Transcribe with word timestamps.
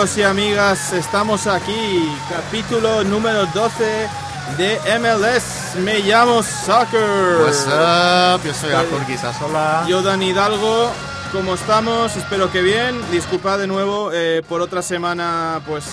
Amigos 0.00 0.16
y 0.16 0.22
amigas, 0.22 0.92
estamos 0.94 1.46
aquí, 1.46 2.10
capítulo 2.30 3.04
número 3.04 3.44
12 3.44 4.08
de 4.56 4.80
MLS. 4.98 5.74
Me 5.84 5.98
llamo 5.98 6.42
Soccer. 6.42 7.42
What's 7.42 7.66
up? 7.66 8.42
Yo 8.42 8.54
soy 8.54 8.72
Arthur 8.72 9.06
Guisasola. 9.06 9.84
Yo, 9.86 10.00
Dan 10.00 10.22
Hidalgo. 10.22 10.90
¿Cómo 11.32 11.52
estamos? 11.52 12.16
Espero 12.16 12.50
que 12.50 12.62
bien. 12.62 12.98
Disculpad 13.10 13.58
de 13.58 13.66
nuevo 13.66 14.10
eh, 14.10 14.42
por 14.48 14.62
otra 14.62 14.80
semana, 14.80 15.60
pues. 15.66 15.84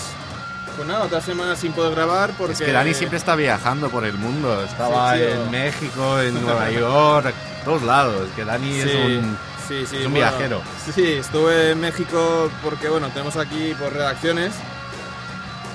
Pues 0.74 0.88
nada, 0.88 1.04
otra 1.04 1.20
semana 1.20 1.54
sin 1.54 1.72
poder 1.72 1.94
grabar 1.94 2.30
porque. 2.38 2.54
Es 2.54 2.60
que 2.62 2.72
Dani 2.72 2.94
siempre 2.94 3.18
está 3.18 3.34
viajando 3.36 3.90
por 3.90 4.06
el 4.06 4.14
mundo. 4.14 4.64
Estaba 4.64 5.16
Sí, 5.16 5.20
en 5.22 5.50
México, 5.50 6.18
en 6.22 6.32
Nueva 6.46 6.70
York, 6.70 7.34
todos 7.62 7.82
lados. 7.82 8.26
Que 8.34 8.46
Dani 8.46 8.78
es 8.78 8.90
Sí, 8.90 8.96
un. 8.96 9.36
Sí, 9.68 9.86
sí, 9.86 9.96
es 9.96 10.06
un 10.06 10.12
bueno, 10.12 10.30
viajero. 10.30 10.62
Sí, 10.94 11.12
estuve 11.12 11.72
en 11.72 11.80
México 11.80 12.50
porque, 12.62 12.88
bueno, 12.88 13.08
tenemos 13.10 13.36
aquí 13.36 13.74
por 13.78 13.92
redacciones. 13.92 14.52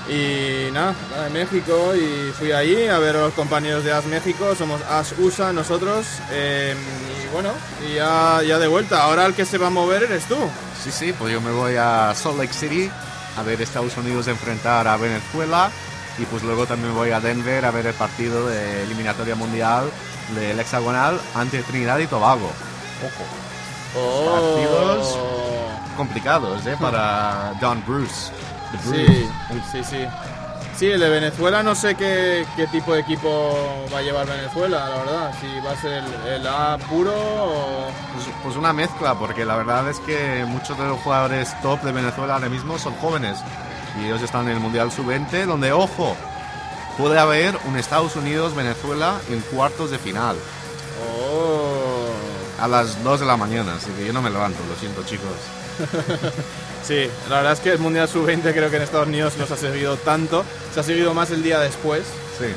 Y 0.08 0.70
nada, 0.72 0.94
en 1.26 1.32
México 1.32 1.94
y 1.96 2.30
fui 2.32 2.52
ahí 2.52 2.88
a 2.88 2.98
ver 2.98 3.16
a 3.16 3.20
los 3.20 3.32
compañeros 3.32 3.84
de 3.84 3.92
AS 3.92 4.04
México, 4.04 4.54
somos 4.54 4.82
AS 4.82 5.14
USA 5.18 5.50
nosotros. 5.52 6.06
eh, 6.30 6.74
y 7.24 7.32
bueno, 7.32 7.50
y 7.88 7.94
ya, 7.94 8.42
ya 8.46 8.58
de 8.58 8.66
vuelta. 8.66 9.02
Ahora 9.02 9.24
el 9.24 9.34
que 9.34 9.46
se 9.46 9.56
va 9.56 9.68
a 9.68 9.70
mover 9.70 10.02
eres 10.02 10.24
tú. 10.26 10.36
Sí, 10.82 10.92
sí, 10.92 11.14
pues 11.18 11.32
yo 11.32 11.40
me 11.40 11.52
voy 11.52 11.76
a 11.76 12.12
Salt 12.14 12.38
Lake 12.38 12.52
City 12.52 12.90
a 13.36 13.42
ver 13.42 13.62
Estados 13.62 13.96
Unidos 13.96 14.28
enfrentar 14.28 14.86
a 14.86 14.96
Venezuela. 14.98 15.70
Y 16.18 16.26
pues 16.26 16.42
luego 16.42 16.66
también 16.66 16.94
voy 16.94 17.10
a 17.10 17.20
Denver 17.20 17.64
a 17.64 17.70
ver 17.70 17.86
el 17.86 17.94
partido 17.94 18.46
de 18.46 18.84
eliminatoria 18.84 19.34
mundial 19.34 19.90
del 20.36 20.60
hexagonal 20.60 21.20
ante 21.34 21.62
Trinidad 21.62 21.98
y 21.98 22.06
Tobago. 22.06 22.46
Ojo. 22.46 23.43
Partidos. 23.94 25.18
Complicados, 25.96 26.66
¿eh? 26.66 26.76
Para 26.80 27.54
Don 27.60 27.82
Bruce. 27.86 28.32
Sí, 28.82 29.06
sí, 29.70 29.84
sí. 29.84 30.06
Sí, 30.76 30.86
el 30.86 30.98
de 30.98 31.08
Venezuela 31.08 31.62
no 31.62 31.76
sé 31.76 31.94
qué, 31.94 32.44
qué 32.56 32.66
tipo 32.66 32.94
de 32.94 33.00
equipo 33.00 33.86
va 33.94 33.98
a 33.98 34.02
llevar 34.02 34.26
Venezuela, 34.26 34.88
la 34.88 34.96
verdad. 34.96 35.34
Si 35.40 35.60
va 35.60 35.70
a 35.70 35.76
ser 35.76 36.02
el, 36.02 36.32
el 36.32 36.46
A 36.48 36.78
puro 36.90 37.12
o... 37.14 37.86
Pues, 38.12 38.26
pues 38.42 38.56
una 38.56 38.72
mezcla, 38.72 39.14
porque 39.14 39.44
la 39.44 39.56
verdad 39.56 39.88
es 39.88 40.00
que 40.00 40.44
muchos 40.48 40.76
de 40.76 40.88
los 40.88 40.98
jugadores 41.00 41.54
top 41.62 41.80
de 41.82 41.92
Venezuela 41.92 42.34
ahora 42.34 42.48
mismo 42.48 42.76
son 42.78 42.94
jóvenes. 42.94 43.38
Y 44.00 44.06
ellos 44.06 44.20
están 44.22 44.48
en 44.48 44.54
el 44.54 44.60
Mundial 44.60 44.90
Sub-20, 44.90 45.46
donde, 45.46 45.70
ojo, 45.70 46.16
puede 46.98 47.20
haber 47.20 47.56
un 47.68 47.76
Estados 47.76 48.16
Unidos-Venezuela 48.16 49.20
en 49.30 49.40
cuartos 49.42 49.92
de 49.92 49.98
final. 49.98 50.36
A 52.60 52.68
las 52.68 53.02
2 53.02 53.20
de 53.20 53.26
la 53.26 53.36
mañana, 53.36 53.74
así 53.74 53.90
que 53.92 54.06
yo 54.06 54.12
no 54.12 54.22
me 54.22 54.30
levanto, 54.30 54.58
lo 54.68 54.76
siento 54.76 55.02
chicos. 55.04 55.32
Sí, 56.84 57.08
la 57.30 57.36
verdad 57.36 57.54
es 57.54 57.60
que 57.60 57.70
el 57.70 57.78
Mundial 57.78 58.06
Sub-20 58.08 58.42
creo 58.52 58.68
que 58.68 58.76
en 58.76 58.82
Estados 58.82 59.08
Unidos 59.08 59.38
no 59.38 59.46
se 59.46 59.54
ha 59.54 59.56
seguido 59.56 59.96
tanto. 59.96 60.44
Se 60.74 60.80
ha 60.80 60.82
seguido 60.82 61.14
más 61.14 61.30
el 61.30 61.42
día 61.42 61.58
después. 61.58 62.02
Sí. 62.38 62.48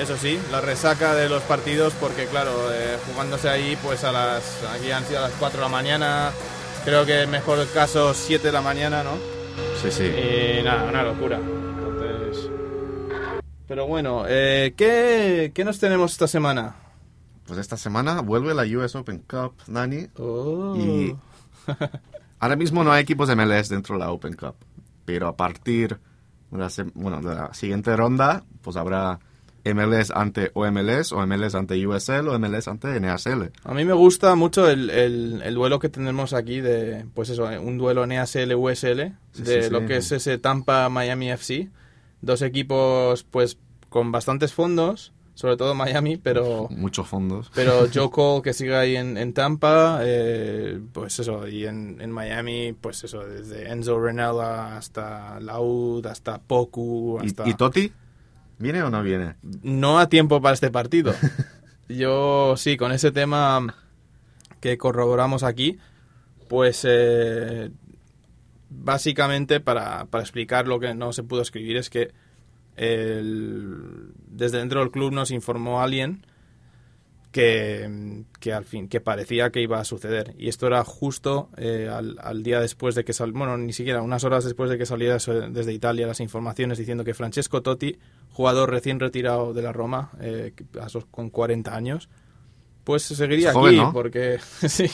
Eso 0.00 0.16
sí, 0.16 0.38
la 0.52 0.60
resaca 0.60 1.16
de 1.16 1.28
los 1.28 1.42
partidos 1.42 1.92
porque 1.98 2.26
claro, 2.26 2.52
eh, 2.72 2.96
jugándose 3.10 3.48
ahí 3.48 3.76
pues 3.82 4.04
a 4.04 4.12
las... 4.12 4.62
Aquí 4.72 4.92
han 4.92 5.04
sido 5.04 5.18
a 5.18 5.22
las 5.22 5.32
4 5.40 5.58
de 5.58 5.64
la 5.64 5.68
mañana. 5.68 6.30
Creo 6.84 7.04
que 7.04 7.26
mejor 7.26 7.66
caso 7.74 8.14
7 8.14 8.46
de 8.46 8.52
la 8.52 8.60
mañana, 8.60 9.02
¿no? 9.02 9.18
Sí, 9.82 9.90
sí. 9.90 10.04
Y 10.04 10.62
nada, 10.62 10.84
una 10.84 11.02
locura. 11.02 11.38
Entonces... 11.38 12.48
Pero 13.66 13.88
bueno, 13.88 14.26
eh, 14.28 14.74
¿qué, 14.76 15.50
¿qué 15.52 15.64
nos 15.64 15.80
tenemos 15.80 16.12
esta 16.12 16.28
semana? 16.28 16.76
Pues 17.46 17.58
esta 17.60 17.76
semana 17.76 18.20
vuelve 18.22 18.54
la 18.54 18.64
US 18.78 18.94
Open 18.96 19.18
Cup, 19.18 19.54
Dani. 19.66 20.08
Oh. 20.18 20.76
Y 20.76 21.16
ahora 22.40 22.56
mismo 22.56 22.82
no 22.84 22.92
hay 22.92 23.02
equipos 23.04 23.28
de 23.28 23.36
MLS 23.36 23.68
dentro 23.68 23.94
de 23.94 24.00
la 24.00 24.10
Open 24.10 24.34
Cup, 24.34 24.54
pero 25.04 25.28
a 25.28 25.36
partir 25.36 25.98
de 26.50 26.58
la, 26.58 26.68
bueno, 26.94 27.20
de 27.20 27.34
la 27.34 27.54
siguiente 27.54 27.94
ronda, 27.96 28.44
pues 28.62 28.76
habrá 28.76 29.20
MLS 29.64 30.12
ante 30.12 30.52
OMLS, 30.54 31.10
o 31.12 31.26
MLS 31.26 31.56
ante 31.56 31.84
USL, 31.84 32.28
o 32.28 32.38
MLS 32.38 32.68
ante 32.68 33.00
NASL. 33.00 33.50
A 33.64 33.74
mí 33.74 33.84
me 33.84 33.94
gusta 33.94 34.34
mucho 34.36 34.68
el, 34.70 34.90
el- 34.90 35.42
el 35.42 35.54
duelo 35.54 35.80
que 35.80 35.88
tenemos 35.88 36.34
aquí 36.34 36.60
de, 36.60 37.04
pues 37.14 37.30
eso, 37.30 37.44
un 37.60 37.76
duelo 37.76 38.06
NASL-USL, 38.06 39.16
Sí, 39.32 39.42
de 39.42 39.62
sí, 39.64 39.70
lo 39.70 39.80
sí. 39.80 39.86
que 39.86 39.96
es 39.96 40.12
ese 40.12 40.38
Tampa-Miami 40.38 41.30
FC. 41.32 41.68
Dos 42.20 42.42
equipos, 42.42 43.24
pues, 43.24 43.58
con 43.88 44.12
bastantes 44.12 44.54
fondos, 44.54 45.12
sobre 45.36 45.56
todo 45.58 45.74
Miami, 45.74 46.16
pero... 46.16 46.66
Muchos 46.70 47.06
fondos. 47.06 47.52
Pero 47.54 47.86
Joe 47.94 48.10
Cole 48.10 48.40
que 48.42 48.52
sigue 48.54 48.74
ahí 48.74 48.96
en, 48.96 49.16
en 49.18 49.32
Tampa, 49.34 50.00
eh, 50.02 50.80
pues 50.92 51.18
eso, 51.20 51.46
y 51.46 51.66
en, 51.66 52.00
en 52.00 52.10
Miami, 52.10 52.72
pues 52.72 53.04
eso, 53.04 53.20
desde 53.24 53.70
Enzo 53.70 54.00
Renella 54.00 54.76
hasta 54.78 55.38
Laud, 55.40 56.04
hasta 56.06 56.38
Poku, 56.38 57.20
¿Y, 57.22 57.26
hasta... 57.26 57.48
y 57.48 57.52
Totti? 57.54 57.92
¿Viene 58.58 58.82
o 58.82 58.88
no 58.90 59.02
viene? 59.02 59.34
no 59.62 59.98
a 59.98 60.08
tiempo 60.08 60.40
para 60.40 60.54
este 60.54 60.70
partido. 60.70 61.14
Yo 61.88 62.56
sí, 62.56 62.78
con 62.78 62.90
ese 62.90 63.12
tema 63.12 63.74
que 64.60 64.78
corroboramos 64.78 65.42
aquí, 65.42 65.78
pues 66.48 66.86
eh, 66.88 67.70
básicamente 68.70 69.60
para, 69.60 70.06
para 70.06 70.22
explicar 70.24 70.66
lo 70.66 70.80
que 70.80 70.94
no 70.94 71.12
se 71.12 71.22
pudo 71.22 71.42
escribir 71.42 71.76
es 71.76 71.90
que 71.90 72.10
el- 72.76 74.12
desde 74.36 74.58
dentro 74.58 74.80
del 74.80 74.90
club 74.90 75.12
nos 75.12 75.30
informó 75.30 75.80
alguien 75.80 76.24
que, 77.36 78.24
que 78.40 78.52
al 78.54 78.64
fin 78.64 78.88
que 78.88 79.00
parecía 79.00 79.50
que 79.50 79.60
iba 79.60 79.78
a 79.78 79.84
suceder 79.84 80.34
y 80.38 80.48
esto 80.48 80.66
era 80.66 80.82
justo 80.84 81.50
eh, 81.58 81.90
al, 81.92 82.16
al 82.18 82.42
día 82.42 82.60
después 82.60 82.94
de 82.94 83.04
que 83.04 83.12
sal, 83.12 83.32
bueno 83.32 83.58
ni 83.58 83.74
siquiera 83.74 84.00
unas 84.00 84.24
horas 84.24 84.44
después 84.44 84.70
de 84.70 84.78
que 84.78 84.86
saliera 84.86 85.18
desde 85.50 85.72
Italia 85.72 86.06
las 86.06 86.20
informaciones 86.20 86.78
diciendo 86.78 87.04
que 87.04 87.12
Francesco 87.12 87.60
Totti 87.60 87.98
jugador 88.32 88.70
recién 88.70 89.00
retirado 89.00 89.52
de 89.52 89.62
la 89.62 89.72
Roma 89.72 90.12
eh, 90.20 90.54
con 91.10 91.28
40 91.28 91.74
años 91.76 92.08
pues 92.84 93.02
seguiría 93.02 93.52
joven, 93.52 93.74
aquí 93.74 93.84
¿no? 93.84 93.92
porque 93.92 94.38
sí 94.68 94.88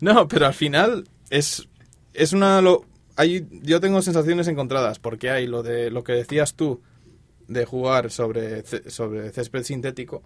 no 0.00 0.28
pero 0.28 0.46
al 0.46 0.54
final 0.54 1.08
es 1.30 1.66
es 2.12 2.32
una 2.34 2.60
lo, 2.60 2.84
hay, 3.16 3.46
yo 3.62 3.80
tengo 3.80 4.02
sensaciones 4.02 4.48
encontradas 4.48 4.98
porque 4.98 5.30
hay 5.30 5.46
lo 5.46 5.62
de 5.62 5.90
lo 5.90 6.04
que 6.04 6.12
decías 6.12 6.54
tú 6.54 6.82
de 7.50 7.66
jugar 7.66 8.10
sobre 8.10 8.62
sobre 8.90 9.30
césped 9.30 9.64
sintético 9.64 10.22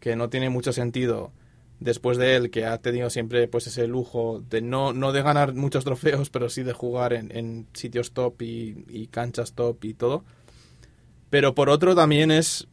que 0.00 0.14
no 0.14 0.28
tiene 0.28 0.48
mucho 0.48 0.72
sentido 0.72 1.32
después 1.80 2.16
de 2.16 2.36
él, 2.36 2.50
que 2.50 2.64
ha 2.64 2.78
tenido 2.78 3.10
siempre 3.10 3.48
pues 3.48 3.66
ese 3.66 3.86
lujo 3.86 4.42
de 4.48 4.62
no, 4.62 4.92
no 4.92 5.12
de 5.12 5.22
ganar 5.22 5.54
muchos 5.54 5.84
trofeos, 5.84 6.30
pero 6.30 6.48
sí 6.48 6.62
de 6.62 6.72
jugar 6.72 7.12
en, 7.12 7.36
en 7.36 7.66
sitios 7.72 8.12
top 8.12 8.40
y, 8.42 8.84
y 8.88 9.08
canchas 9.08 9.52
top 9.54 9.84
y 9.84 9.94
todo. 9.94 10.24
Pero 11.28 11.54
por 11.54 11.68
otro 11.68 11.94
también 11.94 12.30
es 12.30 12.68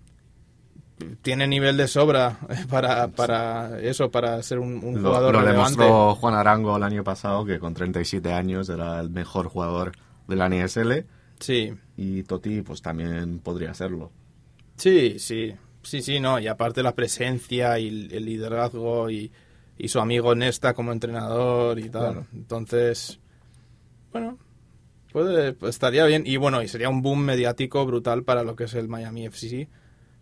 tiene 1.23 1.47
nivel 1.47 1.75
de 1.75 1.87
sobra 1.87 2.37
para, 2.69 3.07
para 3.09 3.79
eso, 3.79 4.11
para 4.11 4.41
ser 4.43 4.59
un, 4.59 4.83
un 4.83 5.01
Lo, 5.01 5.09
jugador 5.09 5.33
lo 5.33 5.41
relevante. 5.41 5.81
demostró 5.81 6.15
Juan 6.15 6.35
Arango 6.35 6.77
el 6.77 6.83
año 6.83 7.03
pasado, 7.03 7.45
que 7.45 7.59
con 7.59 7.73
37 7.73 8.31
años 8.31 8.69
era 8.69 8.99
el 8.99 9.09
mejor 9.09 9.47
jugador 9.47 9.93
de 10.27 10.35
la 10.35 10.49
NSL. 10.49 11.05
Sí, 11.43 11.73
Y 11.97 12.23
Totti, 12.23 12.61
pues 12.61 12.81
también 12.81 13.39
podría 13.39 13.73
serlo. 13.73 14.13
Sí, 14.77 15.19
sí, 15.19 15.53
sí, 15.81 16.01
sí, 16.01 16.21
no, 16.21 16.39
y 16.39 16.47
aparte 16.47 16.81
la 16.81 16.95
presencia 16.95 17.77
y 17.79 17.89
el, 17.89 18.23
liderazgo 18.25 19.09
y, 19.09 19.29
y 19.77 19.89
su 19.89 19.99
amigo 19.99 20.33
Nesta 20.35 20.73
como 20.73 20.93
entrenador 20.93 21.79
y 21.79 21.89
tal. 21.89 22.13
Claro. 22.13 22.27
Entonces, 22.33 23.19
bueno, 24.13 24.39
puede, 25.11 25.51
pues, 25.51 25.71
estaría 25.71 26.05
bien 26.05 26.23
y 26.25 26.37
bueno, 26.37 26.63
y 26.63 26.69
sería 26.69 26.87
un 26.87 27.01
boom 27.01 27.25
mediático 27.25 27.85
brutal 27.85 28.23
para 28.23 28.45
lo 28.45 28.55
que 28.55 28.63
es 28.63 28.73
el 28.75 28.87
Miami 28.87 29.25
FC, 29.25 29.67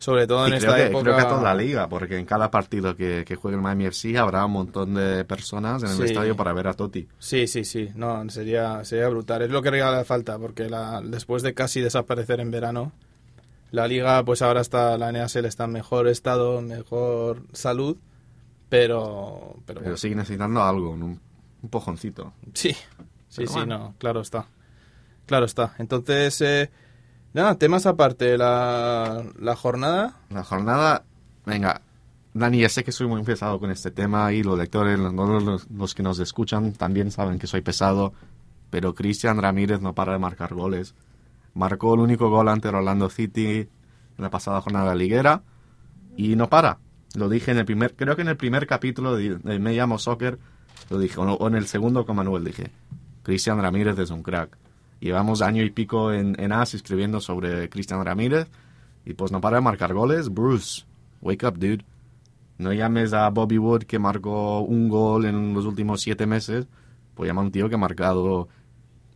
sobre 0.01 0.25
todo 0.25 0.47
en 0.47 0.53
Y 0.53 0.55
esta 0.57 0.73
creo, 0.73 0.77
que, 0.77 0.89
época. 0.89 1.03
creo 1.03 1.17
que 1.17 1.23
toda 1.25 1.43
la 1.43 1.53
liga, 1.53 1.87
porque 1.87 2.17
en 2.17 2.25
cada 2.25 2.49
partido 2.49 2.95
que, 2.95 3.23
que 3.23 3.35
juegue 3.35 3.55
el 3.57 3.61
Miami 3.61 3.85
FC 3.85 4.17
habrá 4.17 4.43
un 4.45 4.53
montón 4.53 4.95
de 4.95 5.23
personas 5.25 5.83
en 5.83 5.89
el 5.89 5.95
Sí. 5.97 6.03
estadio 6.05 6.35
para 6.35 6.53
ver 6.53 6.67
a 6.67 6.73
Totti. 6.73 7.07
Sí, 7.19 7.45
sí, 7.45 7.63
sí, 7.63 7.89
no, 7.93 8.27
sería, 8.31 8.83
sería 8.83 9.07
brutal. 9.09 9.43
Es 9.43 9.51
lo 9.51 9.61
que 9.61 9.69
haría 9.69 10.03
falta, 10.03 10.39
porque 10.39 10.69
la, 10.69 11.01
después 11.01 11.43
de 11.43 11.53
casi 11.53 11.81
desaparecer 11.81 12.39
en 12.39 12.49
verano, 12.49 12.93
la 13.69 13.87
liga, 13.87 14.25
pues 14.25 14.41
ahora 14.41 14.61
está, 14.61 14.97
la 14.97 15.11
NASL 15.11 15.45
está 15.45 15.65
en 15.65 15.71
mejor 15.73 16.07
estado, 16.07 16.61
mejor 16.63 17.43
salud, 17.53 17.95
pero, 18.69 19.57
pero, 19.65 19.81
Pero 19.81 19.97
sigue 19.97 20.15
necesitando 20.15 20.63
algo, 20.63 20.91
un, 20.91 21.19
un 21.61 21.69
pojoncito. 21.69 22.33
Sí, 22.53 22.73
sí, 22.73 22.77
Pero 23.35 23.47
sí, 23.49 23.53
bueno. 23.53 23.77
no, 23.77 23.95
claro 23.97 24.21
está. 24.21 24.47
Claro 25.25 25.45
está. 25.45 25.75
Entonces, 25.77 26.41
eh, 26.41 26.71
nada, 27.33 27.55
temas 27.55 27.85
aparte, 27.85 28.37
la, 28.37 29.23
la 29.39 29.55
jornada. 29.55 30.13
La 30.29 30.43
jornada, 30.43 31.03
venga, 31.45 31.81
Dani, 32.33 32.59
ya 32.61 32.69
sé 32.69 32.83
que 32.83 32.91
soy 32.91 33.07
muy 33.07 33.23
pesado 33.23 33.59
con 33.59 33.71
este 33.71 33.91
tema 33.91 34.31
y 34.33 34.43
los 34.43 34.57
lectores, 34.57 34.97
los, 34.99 35.67
los- 35.69 35.95
que 35.95 36.03
nos 36.03 36.19
escuchan 36.19 36.73
también 36.73 37.11
saben 37.11 37.39
que 37.39 37.47
soy 37.47 37.61
pesado, 37.61 38.13
pero 38.69 38.95
Cristian 38.95 39.41
Ramírez 39.41 39.81
no 39.81 39.93
para 39.93 40.13
de 40.13 40.19
marcar 40.19 40.53
goles. 40.53 40.95
Marcó 41.53 41.93
el 41.95 41.99
único 41.99 42.29
gol 42.29 42.47
ante 42.47 42.69
Orlando 42.69 43.09
City 43.09 43.59
en 43.59 43.67
la 44.17 44.29
pasada 44.29 44.61
jornada 44.61 44.95
liguera 44.95 45.43
y 46.15 46.35
no 46.37 46.47
para. 46.47 46.77
Lo 47.15 47.27
dije 47.27 47.51
en 47.51 47.57
el 47.57 47.65
primer, 47.65 47.93
creo 47.95 48.15
que 48.15 48.21
en 48.21 48.29
el 48.29 48.37
primer 48.37 48.65
capítulo 48.67 49.15
de, 49.15 49.35
de 49.35 49.59
Me 49.59 49.73
llamo 49.73 49.99
Soccer, 49.99 50.39
lo 50.89 50.97
dije, 50.97 51.19
o 51.19 51.47
en 51.47 51.55
el 51.55 51.67
segundo 51.67 52.05
con 52.05 52.15
Manuel 52.15 52.45
dije, 52.45 52.71
Cristian 53.23 53.61
Ramírez 53.61 53.99
es 53.99 54.09
un 54.11 54.23
crack. 54.23 54.57
Llevamos 55.01 55.41
año 55.41 55.63
y 55.63 55.71
pico 55.71 56.13
en, 56.13 56.39
en 56.39 56.51
AS 56.53 56.75
escribiendo 56.75 57.19
sobre 57.19 57.69
Cristian 57.69 58.05
Ramírez 58.05 58.47
y 59.03 59.15
pues 59.15 59.31
no 59.31 59.41
para 59.41 59.57
de 59.57 59.61
marcar 59.61 59.93
goles. 59.93 60.29
Bruce, 60.29 60.85
wake 61.21 61.43
up, 61.43 61.57
dude. 61.57 61.83
No 62.59 62.71
llames 62.71 63.11
a 63.11 63.27
Bobby 63.29 63.57
Wood 63.57 63.83
que 63.83 63.97
marcó 63.97 64.61
un 64.61 64.89
gol 64.89 65.25
en 65.25 65.55
los 65.55 65.65
últimos 65.65 66.01
siete 66.01 66.27
meses, 66.27 66.67
pues 67.15 67.27
llama 67.27 67.41
a 67.41 67.45
un 67.45 67.51
tío 67.51 67.67
que 67.67 67.75
ha 67.75 67.79
marcado 67.79 68.47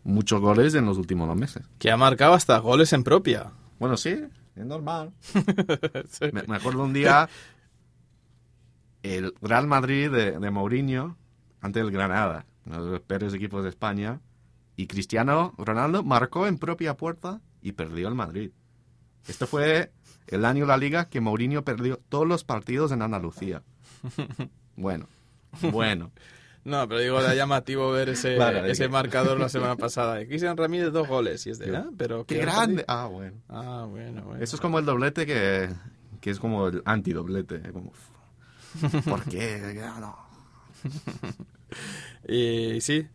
muchos 0.02 0.40
goles 0.40 0.74
en 0.74 0.86
los 0.86 0.98
últimos 0.98 1.28
dos 1.28 1.36
meses. 1.36 1.64
Que 1.78 1.92
ha 1.92 1.96
marcado 1.96 2.34
hasta 2.34 2.58
goles 2.58 2.92
en 2.92 3.04
propia. 3.04 3.52
Bueno, 3.78 3.96
sí, 3.96 4.24
es 4.56 4.66
normal. 4.66 5.12
me, 6.32 6.42
me 6.42 6.56
acuerdo 6.56 6.82
un 6.82 6.92
día 6.92 7.28
el 9.04 9.32
Real 9.40 9.68
Madrid 9.68 10.10
de, 10.10 10.38
de 10.40 10.50
Mourinho 10.50 11.16
ante 11.60 11.78
el 11.78 11.92
Granada, 11.92 12.44
uno 12.64 12.84
de 12.84 12.90
los 12.90 13.00
peores 13.02 13.32
equipos 13.34 13.62
de 13.62 13.68
España, 13.68 14.20
y 14.76 14.86
Cristiano 14.86 15.54
Ronaldo 15.58 16.02
marcó 16.02 16.46
en 16.46 16.58
propia 16.58 16.96
puerta 16.96 17.40
y 17.62 17.72
perdió 17.72 18.08
el 18.08 18.14
Madrid. 18.14 18.50
Esto 19.26 19.46
fue 19.46 19.90
el 20.28 20.44
año 20.44 20.62
de 20.64 20.68
la 20.68 20.76
liga 20.76 21.08
que 21.08 21.20
Mourinho 21.20 21.64
perdió 21.64 21.98
todos 22.08 22.26
los 22.26 22.44
partidos 22.44 22.92
en 22.92 23.02
Andalucía. 23.02 23.62
Bueno, 24.78 25.08
bueno. 25.72 26.12
No, 26.64 26.86
pero 26.86 27.00
digo, 27.00 27.18
era 27.18 27.34
llamativo 27.34 27.90
ver 27.92 28.10
ese, 28.10 28.34
Claro, 28.36 28.66
ese 28.66 28.82
que- 28.84 28.88
marcador 28.90 29.40
la 29.40 29.48
semana 29.48 29.74
pasada. 29.78 30.22
Cristian 30.26 30.54
Ramírez, 30.54 30.92
dos 30.92 31.08
goles. 31.08 31.46
Y 31.46 31.50
es 31.50 31.58
de, 31.58 31.74
ah, 31.74 31.86
pero 31.96 32.26
¡Qué 32.26 32.36
grande! 32.36 32.84
Ah, 32.86 33.06
bueno. 33.10 33.38
Ah, 33.48 33.86
bueno, 33.88 34.22
bueno. 34.24 34.44
Eso 34.44 34.56
es 34.56 34.60
como 34.60 34.78
el 34.78 34.84
doblete 34.84 35.24
que, 35.24 35.70
que 36.20 36.28
es 36.30 36.38
como 36.38 36.66
el 36.68 36.82
antidoblete. 36.84 37.72
Como, 37.72 37.90
¿Por 39.06 39.24
qué? 39.24 39.80
No. 39.98 40.14
Y 42.28 42.80
sí. 42.80 43.06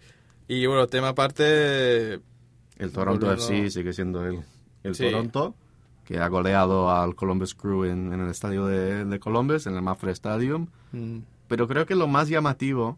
Y 0.53 0.65
bueno, 0.65 0.87
tema 0.87 1.09
aparte, 1.09 2.15
El 2.15 2.91
Toronto 2.91 3.25
Volviendo- 3.27 3.53
FC 3.53 3.69
sigue 3.69 3.93
siendo 3.93 4.25
el, 4.25 4.41
el 4.83 4.95
Sí. 4.95 5.05
Toronto, 5.09 5.55
que 6.03 6.19
ha 6.19 6.27
goleado 6.27 6.89
al 6.91 7.15
Columbus 7.15 7.55
Crew 7.55 7.85
en, 7.85 8.11
en 8.11 8.19
el 8.19 8.29
estadio 8.29 8.65
de, 8.65 9.05
de 9.05 9.19
Columbus, 9.19 9.65
en 9.67 9.75
el 9.75 9.81
Mafre 9.81 10.11
Stadium. 10.11 10.67
mm, 10.91 11.19
Pero 11.47 11.67
creo 11.69 11.85
que 11.85 11.95
lo 11.95 12.07
más 12.07 12.27
llamativo 12.27 12.97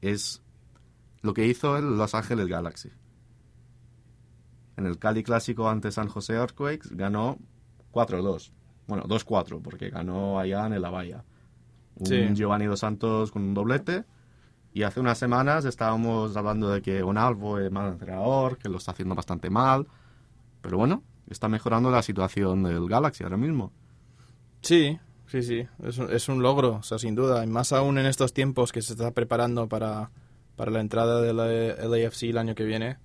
es 0.00 0.42
lo 1.22 1.32
que 1.32 1.46
hizo 1.46 1.76
el 1.76 1.96
Los 1.96 2.14
Ángeles 2.16 2.48
Galaxy. 2.48 2.90
En 4.76 4.86
el 4.86 4.98
Cali 4.98 5.22
Clásico 5.22 5.68
ante 5.68 5.92
San 5.92 6.08
José 6.08 6.32
Earthquakes 6.34 6.88
ganó 6.90 7.38
4-2. 7.92 8.50
Bueno, 8.88 9.04
2-4, 9.04 9.62
porque 9.62 9.90
ganó 9.90 10.40
allá 10.40 10.66
en 10.66 10.72
el 10.72 10.84
Avaya. 10.84 11.22
Un 11.94 12.06
Sí. 12.06 12.28
Giovanni 12.34 12.66
Dos 12.66 12.80
Santos 12.80 13.30
con 13.30 13.42
un 13.42 13.54
doblete. 13.54 14.04
Y 14.76 14.82
hace 14.82 14.98
unas 14.98 15.16
semanas 15.16 15.64
estábamos 15.64 16.36
hablando 16.36 16.68
de 16.68 16.82
que 16.82 17.00
Onalvo 17.00 17.60
es 17.60 17.70
mal 17.70 17.92
entrenador, 17.92 18.58
que 18.58 18.68
lo 18.68 18.78
está 18.78 18.90
haciendo 18.90 19.14
bastante 19.14 19.48
mal. 19.48 19.86
Pero 20.60 20.78
bueno, 20.78 21.04
está 21.30 21.48
mejorando 21.48 21.92
la 21.92 22.02
situación 22.02 22.64
del 22.64 22.88
Galaxy 22.88 23.22
ahora 23.22 23.36
mismo. 23.36 23.72
sí, 24.62 24.98
sí, 25.28 25.44
sí. 25.44 25.64
Es 25.80 26.00
es 26.00 26.28
un 26.28 26.42
logro, 26.42 26.78
o 26.78 26.82
sea, 26.82 26.98
sin 26.98 27.14
duda. 27.14 27.44
Y 27.44 27.46
más 27.46 27.72
aún 27.72 27.98
en 27.98 28.06
estos 28.06 28.32
tiempos 28.32 28.72
que 28.72 28.82
se 28.82 28.94
está 28.94 29.12
preparando 29.12 29.68
para, 29.68 30.10
para 30.56 30.72
la 30.72 30.80
entrada 30.80 31.20
del 31.20 31.36
LAFC 31.36 32.24
el 32.24 32.38
año 32.38 32.56
que 32.56 32.64
viene. 32.64 32.98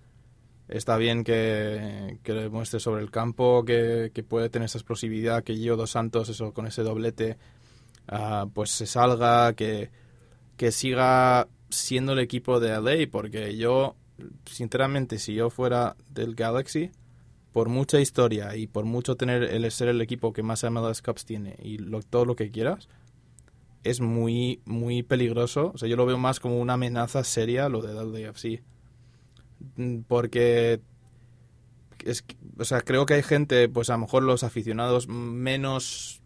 Está 0.70 0.98
bien 0.98 1.24
que, 1.24 2.18
que 2.24 2.34
le 2.34 2.50
muestre 2.50 2.80
sobre 2.80 3.04
el 3.04 3.12
campo, 3.12 3.64
que, 3.64 4.10
que 4.12 4.24
puede 4.24 4.50
tener 4.50 4.66
esa 4.66 4.80
explosividad, 4.80 5.44
que 5.44 5.56
Gio 5.56 5.78
Dos 5.78 5.92
Santos, 5.92 6.30
eso 6.30 6.52
con 6.52 6.66
ese 6.66 6.82
doblete, 6.82 7.38
ah, 8.08 8.48
pues 8.52 8.72
se 8.72 8.88
salga, 8.88 9.54
que, 9.54 9.92
que 10.58 10.72
siga 10.72 11.48
siendo 11.70 12.14
el 12.14 12.20
equipo 12.20 12.60
de 12.60 12.70
LA, 12.70 13.10
porque 13.12 13.56
yo, 13.58 13.96
sinceramente, 14.46 15.20
si 15.20 15.34
yo 15.34 15.50
fuera 15.50 15.96
del 16.10 16.36
Galaxy, 16.36 16.92
por 17.52 17.70
mucha 17.70 18.00
historia 18.00 18.56
y 18.56 18.68
por 18.68 18.86
mucho 18.86 19.16
tener 19.16 19.44
el 19.44 19.70
ser 19.72 19.88
el 19.90 20.02
equipo 20.02 20.34
que 20.34 20.44
más 20.44 20.64
MLS 20.64 21.02
Cups 21.02 21.26
tiene 21.26 21.56
y 21.62 21.78
todo 22.10 22.26
lo 22.26 22.36
que 22.36 22.52
quieras, 22.52 22.88
es 23.84 24.02
muy, 24.02 24.62
muy 24.66 25.04
peligroso. 25.04 25.72
O 25.74 25.78
sea, 25.78 25.90
yo 25.90 25.96
lo 25.96 26.06
veo 26.06 26.18
más 26.18 26.40
como 26.40 26.60
una 26.60 26.74
amenaza 26.74 27.24
seria 27.24 27.70
lo 27.70 27.82
de 27.82 27.94
LAFC. 27.94 28.64
Mm, 29.76 30.00
Porque 30.08 30.82
es, 32.06 32.24
o 32.58 32.66
sea, 32.66 32.82
creo 32.82 33.06
que 33.06 33.16
hay 33.16 33.24
gente, 33.24 33.68
pues 33.70 33.90
a 33.90 33.94
lo 33.94 34.00
mejor 34.00 34.24
los 34.24 34.44
aficionados 34.44 35.08
menos 35.08 36.19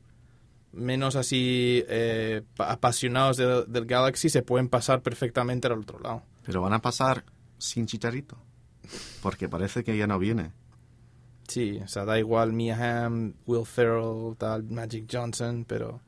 menos 0.74 1.16
así 1.16 1.84
eh, 1.88 2.42
pa- 2.56 2.72
apasionados 2.72 3.38
de- 3.38 3.66
del 3.66 3.86
Galaxy 3.86 4.30
se 4.30 4.42
pueden 4.42 4.68
pasar 4.70 5.02
perfectamente 5.02 5.68
al 5.68 5.74
otro 5.80 6.00
lado. 6.00 6.24
Pero 6.46 6.62
van 6.62 6.74
a 6.74 6.80
pasar 6.81 7.24
sin 7.58 7.86
Chicharito. 7.86 8.38
Porque 9.22 9.48
parece 9.48 9.84
que 9.84 9.96
ya 9.98 10.08
no 10.08 10.20
viene. 10.20 10.52
Sí, 11.48 11.80
o 11.84 11.88
sea, 11.88 12.06
da 12.06 12.20
igual 12.20 12.54
Mia 12.54 13.06
Hamm, 13.06 13.34
Will 13.46 13.66
Ferrell, 13.66 14.36
tal, 14.38 14.64
Magic 14.64 15.06
Johnson, 15.12 15.66
pero, 15.68 16.02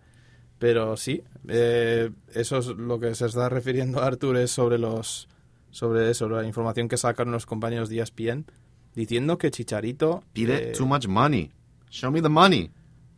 pero 0.59 0.95
sí, 0.97 1.21
eh, 1.47 2.09
eso 2.33 2.57
es 2.57 2.67
lo 2.67 2.99
que 2.99 3.13
se 3.15 3.25
está 3.25 3.49
refiriendo 3.49 4.01
Arthur 4.01 4.37
es 4.37 4.51
sobre 4.51 4.77
los, 4.77 5.27
sobre 5.71 6.09
eso, 6.09 6.27
la 6.29 6.45
información 6.45 6.87
que 6.87 6.97
sacaron 6.97 7.33
los 7.33 7.45
compañeros 7.45 7.89
de 7.89 7.99
ESPN, 8.01 8.45
diciendo 8.95 9.37
que 9.37 9.51
Chicharito 9.51 10.23
Pide 10.33 10.69
eh, 10.69 10.71
too 10.71 10.85
much 10.85 11.07
money. 11.07 11.51
Show 11.89 12.11
me 12.11 12.21
the 12.21 12.29
money. 12.29 12.71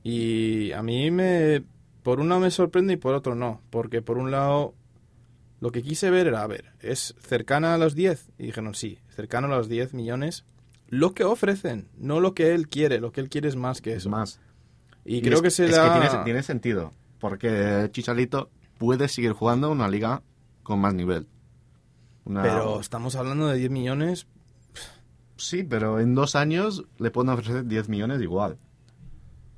Y 0.04 0.72
a 0.72 0.82
mí 0.84 1.12
me, 1.12 1.64
por 2.04 2.20
un 2.20 2.30
lado 2.30 2.42
me 2.42 2.52
sorprende 2.52 2.94
y 2.94 2.98
por 2.98 3.14
otro 3.14 3.36
no, 3.36 3.62
porque 3.70 4.02
por 4.02 4.18
un 4.18 4.32
lado 4.32 4.74
lo 5.60 5.72
que 5.72 5.82
quise 5.82 6.10
ver 6.10 6.28
era, 6.28 6.44
a 6.44 6.48
ver, 6.48 6.72
es 6.80 7.16
cercana 7.20 7.74
a 7.74 7.78
los 7.78 7.96
10 7.96 8.30
y 8.38 8.46
dijeron 8.48 8.74
sí, 8.76 9.00
cercano 9.10 9.48
a 9.48 9.58
los 9.58 9.68
10 9.70 9.94
millones. 9.94 10.46
Lo 10.90 11.14
que 11.14 11.26
ofrecen, 11.26 11.90
no 11.98 12.22
lo 12.22 12.34
que 12.34 12.54
él 12.56 12.70
quiere, 12.70 13.00
lo 13.02 13.12
que 13.12 13.20
él 13.22 13.30
quiere 13.30 13.50
es 13.50 13.56
más 13.58 13.82
que 13.82 13.92
Es 13.92 13.98
eso. 13.98 14.10
más. 14.10 14.40
Y, 15.04 15.18
Y 15.18 15.22
creo 15.22 15.36
es- 15.38 15.42
que 15.42 15.52
se 15.52 15.66
es 15.66 15.72
da... 15.76 15.94
que 16.02 16.08
tiene, 16.08 16.24
tiene 16.24 16.44
sentido. 16.44 16.94
Porque 17.20 17.90
Chicharito 17.92 18.50
puede 18.78 19.08
seguir 19.10 19.34
jugando 19.34 19.70
una 19.72 19.90
liga 19.90 20.22
con 20.64 20.80
más 20.80 20.94
nivel. 20.94 21.28
Una- 22.24 22.44
Pero 22.44 22.80
estamos 22.80 23.16
hablando 23.18 23.48
de 23.48 23.58
10 23.58 23.70
millones. 23.72 24.28
Sí, 25.36 25.64
pero 25.64 26.00
en 26.00 26.16
dos 26.16 26.36
años 26.36 26.86
le 27.00 27.12
pueden 27.12 27.30
ofrecer 27.32 27.66
10 27.66 27.90
millones 27.90 28.22
igual. 28.22 28.58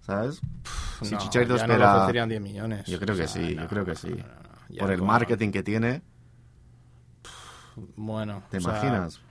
¿Sabes? 0.09 0.41
Si 1.03 1.11
no, 1.13 1.19
Chicharito 1.19 1.55
ya 1.55 1.67
no 1.67 1.73
espera- 1.73 1.91
le 1.93 1.97
ofrecerían 1.99 2.29
10 2.29 2.41
millones. 2.41 2.85
Yo 2.87 2.99
creo 2.99 3.15
que 3.15 3.23
O 3.23 3.27
sea, 3.27 3.41
sí, 3.47 3.55
no, 3.55 3.61
yo 3.61 3.67
creo 3.67 3.85
que 3.85 3.91
no, 3.91 3.97
sí. 3.97 4.09
no, 4.09 4.15
no, 4.17 4.23
no. 4.69 4.77
Por 4.79 4.91
el 4.91 5.01
marketing 5.03 5.51
que 5.51 5.61
tiene, 5.63 6.01
Bueno. 7.95 8.43
¿te 8.49 8.59
sea, 8.59 8.71
imaginas? 8.71 9.21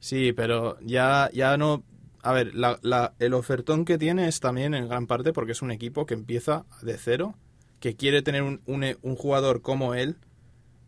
Sí, 0.00 0.32
pero 0.32 0.78
ya, 0.80 1.30
ya 1.32 1.56
no... 1.56 1.82
A 2.22 2.32
ver, 2.32 2.54
la, 2.54 2.78
la- 2.82 3.14
el 3.18 3.34
ofertón 3.34 3.84
que 3.84 3.98
tiene 3.98 4.28
es 4.28 4.38
también 4.40 4.74
en 4.74 4.88
gran 4.88 5.06
parte 5.08 5.32
porque 5.32 5.52
es 5.52 5.62
un 5.62 5.72
equipo 5.72 6.06
que 6.06 6.14
empieza 6.14 6.64
de 6.80 6.96
cero, 6.96 7.34
que 7.80 7.96
quiere 7.96 8.22
tener 8.22 8.42
un, 8.42 8.60
un, 8.66 8.84
un 9.02 9.16
jugador 9.16 9.60
como 9.60 9.94
él, 9.94 10.16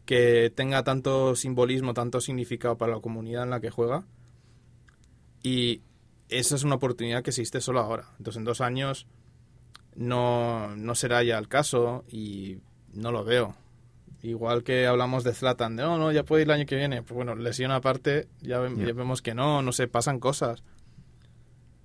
que 0.06 0.52
tenga 0.54 0.84
tanto 0.84 1.34
simbolismo, 1.34 1.92
tanto 1.94 2.20
significado 2.20 2.78
para 2.78 2.94
la 2.94 3.00
comunidad 3.00 3.42
en 3.42 3.50
la 3.50 3.60
que 3.60 3.70
juega. 3.70 4.04
Y 5.42 5.82
esa 6.28 6.54
es 6.56 6.64
una 6.64 6.76
oportunidad 6.76 7.22
que 7.22 7.30
existe 7.30 7.60
solo 7.60 7.80
ahora. 7.80 8.06
Entonces 8.18 8.38
en 8.38 8.44
dos 8.44 8.60
años 8.60 9.06
no, 9.96 10.74
no 10.76 10.94
será 10.94 11.22
ya 11.22 11.38
el 11.38 11.48
caso 11.48 12.04
y 12.08 12.58
no 12.92 13.12
lo 13.12 13.24
veo. 13.24 13.54
Igual 14.22 14.62
que 14.64 14.86
hablamos 14.86 15.22
de 15.22 15.34
Zlatan, 15.34 15.76
de 15.76 15.82
no, 15.82 15.98
no, 15.98 16.10
ya 16.10 16.24
puede 16.24 16.42
ir 16.42 16.48
el 16.48 16.54
año 16.54 16.66
que 16.66 16.76
viene. 16.76 17.02
Pues 17.02 17.14
bueno, 17.14 17.34
lesión 17.34 17.70
aparte, 17.70 18.26
ya, 18.40 18.58
ve- 18.58 18.74
Ya. 18.76 18.86
ya 18.86 18.92
vemos 18.94 19.20
que 19.20 19.34
no, 19.34 19.60
no 19.62 19.70
sé, 19.72 19.86
pasan 19.86 20.18
cosas. 20.18 20.64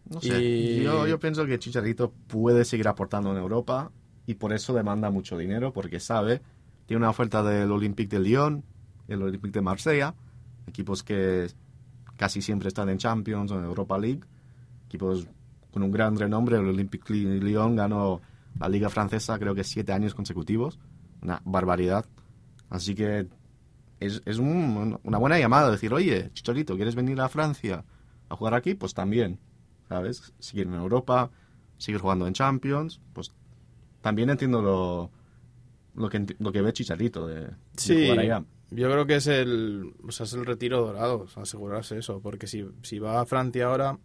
No 0.10 0.22
sé. 0.22 0.42
Y- 0.42 0.84
Yo, 0.84 1.06
yo 1.06 1.20
pienso 1.20 1.46
que 1.46 1.60
Chicharito 1.60 2.12
puede 2.28 2.64
seguir 2.66 2.88
aportando 2.88 3.32
en 3.32 3.38
Europa 3.38 3.92
y 4.26 4.36
por 4.36 4.54
eso 4.54 4.74
demanda 4.74 5.10
mucho 5.12 5.38
dinero, 5.38 5.74
porque 5.74 6.00
sabe, 6.00 6.42
tiene 6.86 7.00
una 7.00 7.10
oferta 7.10 7.44
del 7.44 7.72
Olympique 7.72 8.16
de 8.16 8.24
Lyon, 8.24 8.64
el 9.10 9.22
Olympique 9.22 9.54
de 9.54 9.62
Marsella, 9.62 10.16
equipos 10.68 11.04
que 11.04 11.48
casi 12.20 12.42
siempre 12.42 12.68
están 12.68 12.90
en 12.90 12.98
Champions 12.98 13.50
o 13.52 13.58
en 13.58 13.64
Europa 13.64 13.98
League, 13.98 14.20
equipos 14.88 15.26
con 15.72 15.84
un 15.84 15.92
gran 15.92 16.18
renombre. 16.18 16.58
El 16.58 16.66
Olympique 16.68 17.14
de 17.14 17.40
Lyon 17.40 17.78
ganó 17.78 18.20
la 18.60 18.68
Liga 18.68 18.90
Francesa 18.90 19.40
creo 19.40 19.56
que 19.56 19.64
siete 19.64 19.94
años 19.94 20.14
consecutivos, 20.14 20.78
una 21.22 21.42
barbaridad. 21.46 22.06
Así 22.70 22.94
que 22.94 23.28
es, 24.02 24.22
es 24.26 24.38
un- 24.38 25.00
una 25.02 25.18
buena 25.18 25.40
llamada 25.40 25.72
decir, 25.72 25.94
oye, 25.94 26.30
Chicharito, 26.34 26.76
¿quieres 26.76 26.96
venir 26.96 27.22
a 27.22 27.30
Francia 27.30 27.86
a 28.28 28.36
jugar 28.36 28.54
aquí? 28.54 28.74
Pues 28.76 28.94
también. 28.94 29.40
¿sabes? 29.88 30.34
Seguir 30.40 30.68
en 30.68 30.74
Europa, 30.76 31.32
seguir 31.78 32.00
jugando 32.02 32.28
en 32.28 32.34
Champions, 32.34 33.00
pues 33.14 33.32
también 34.02 34.30
entiendo 34.30 34.62
lo, 34.62 35.10
lo, 35.96 36.10
que, 36.10 36.36
lo 36.38 36.52
que 36.52 36.62
ve 36.62 36.74
Chicharito 36.74 37.26
de, 37.26 37.42
de 37.46 37.54
Sí, 37.76 38.04
jugar 38.04 38.20
allá. 38.20 38.44
Yo 38.72 38.92
creo 38.92 39.06
que 39.08 39.16
es 39.16 39.28
el, 39.28 39.94
o 40.08 40.12
sea, 40.12 40.26
es 40.26 40.34
el 40.34 40.46
retiro 40.46 40.82
dorado, 40.82 41.28
asegurarse 41.36 41.98
eso, 41.98 42.22
porque 42.22 42.48
si, 42.48 42.68
si 42.84 43.00
va 43.00 43.20
a 43.20 43.26
Francia 43.26 43.66
ahora, 43.66 43.98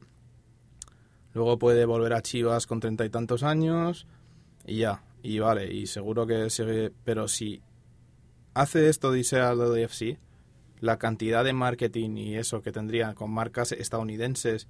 luego 1.34 1.58
puede 1.58 1.84
volver 1.84 2.14
a 2.14 2.22
Chivas 2.22 2.66
con 2.66 2.80
treinta 2.80 3.04
y 3.04 3.10
tantos 3.10 3.42
años 3.42 4.06
y 4.66 4.78
ya, 4.78 5.04
y 5.22 5.38
vale, 5.38 5.72
y 5.72 5.86
seguro 5.86 6.26
que 6.26 6.48
sigue, 6.48 6.92
pero 7.04 7.28
si 7.28 7.62
hace 8.54 8.88
esto 8.88 9.10
de 9.10 9.18
irse 9.18 9.40
al 9.40 9.58
LAFC, 9.58 10.18
la 10.80 10.98
cantidad 10.98 11.44
de 11.44 11.52
marketing 11.52 12.16
y 12.16 12.36
eso 12.36 12.62
que 12.62 12.72
tendría 12.72 13.14
con 13.14 13.30
marcas 13.30 13.72
estadounidenses 13.72 14.68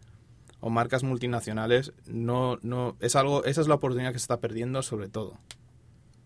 o 0.61 0.71
marcas 0.71 1.03
multinacionales, 1.03 1.93
no, 2.07 2.59
no, 2.63 2.97
es 3.01 3.17
algo, 3.17 3.45
esa 3.45 3.61
es 3.61 3.69
la 3.69 3.75
oportunidad 3.75 4.13
que 4.13 4.19
se 4.19 4.25
está 4.25 4.41
perdiendo 4.41 4.83
sobre 4.83 5.09
todo. 5.09 5.39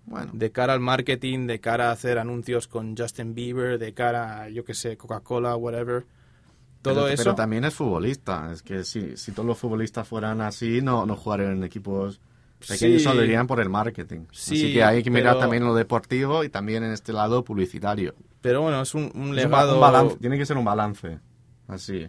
Bueno, 0.08 0.30
De 0.32 0.50
cara 0.52 0.72
al 0.72 0.80
marketing, 0.80 1.46
de 1.46 1.60
cara 1.60 1.88
a 1.88 1.92
hacer 1.92 2.18
anuncios 2.18 2.66
con 2.68 2.96
Justin 2.96 3.34
Bieber, 3.34 3.78
de 3.78 3.92
cara 3.94 4.42
a, 4.42 4.48
yo 4.48 4.64
que 4.64 4.74
sé, 4.74 4.96
Coca-Cola, 4.96 5.54
whatever. 5.56 6.06
Todo 6.82 6.94
pero, 7.02 7.08
eso. 7.08 7.22
pero 7.24 7.34
también 7.34 7.64
es 7.64 7.74
futbolista. 7.74 8.50
Es 8.52 8.62
que 8.62 8.84
si, 8.84 9.16
si 9.16 9.32
todos 9.32 9.46
los 9.46 9.58
futbolistas 9.58 10.06
fueran 10.06 10.40
así, 10.40 10.80
no, 10.80 11.04
no 11.06 11.16
jugarían 11.16 11.52
en 11.52 11.64
equipos 11.64 12.20
pequeños, 12.60 12.78
Sí. 13.02 13.04
solo 13.08 13.22
irían 13.24 13.46
por 13.46 13.60
el 13.60 13.68
marketing. 13.68 14.20
Sí, 14.32 14.54
así 14.54 14.72
que 14.72 14.82
hay 14.84 15.02
que 15.02 15.10
mirar 15.10 15.34
pero- 15.34 15.40
también 15.40 15.64
lo 15.64 15.74
deportivo 15.74 16.42
y 16.44 16.48
también 16.48 16.84
en 16.84 16.92
este 16.92 17.12
lado 17.12 17.44
publicitario. 17.44 18.14
Pero 18.40 18.62
bueno, 18.62 18.80
es 18.80 18.94
un, 18.94 19.10
un 19.14 19.34
legado. 19.36 19.74
un 19.74 19.80
balance, 19.80 20.16
tiene 20.16 20.38
que 20.38 20.46
ser 20.46 20.56
un 20.56 20.64
balance. 20.64 21.18
Así. 21.66 22.08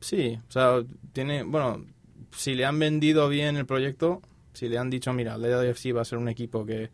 Sí, 0.00 0.38
o 0.48 0.50
sea, 0.52 0.82
tiene, 1.12 1.42
bueno, 1.44 1.84
si 2.32 2.54
le 2.54 2.64
han 2.66 2.78
vendido 2.78 3.28
bien 3.28 3.56
el 3.56 3.66
proyecto, 3.66 4.20
si 4.52 4.68
le 4.68 4.78
han 4.78 4.90
dicho, 4.90 5.12
mira, 5.12 5.36
el 5.36 5.42
LAFC 5.42 5.94
va 5.96 6.02
a 6.02 6.04
ser 6.04 6.18
un 6.18 6.28
equipo 6.28 6.64
que 6.66 6.90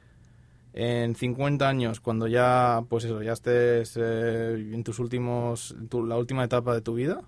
en 0.77 1.15
50 1.17 1.69
años, 1.69 2.01
cuando 2.01 2.27
ya, 2.29 2.85
pues 2.89 3.05
eso, 3.05 3.23
ya 3.23 3.33
estés 3.33 3.97
eh, 3.97 4.53
en 4.73 4.85
tus 4.85 4.99
últimos, 4.99 5.75
tu- 5.89 6.05
la 6.07 6.17
última 6.19 6.45
etapa 6.45 6.75
de 6.75 6.83
tu 6.83 6.95
vida, 6.95 7.23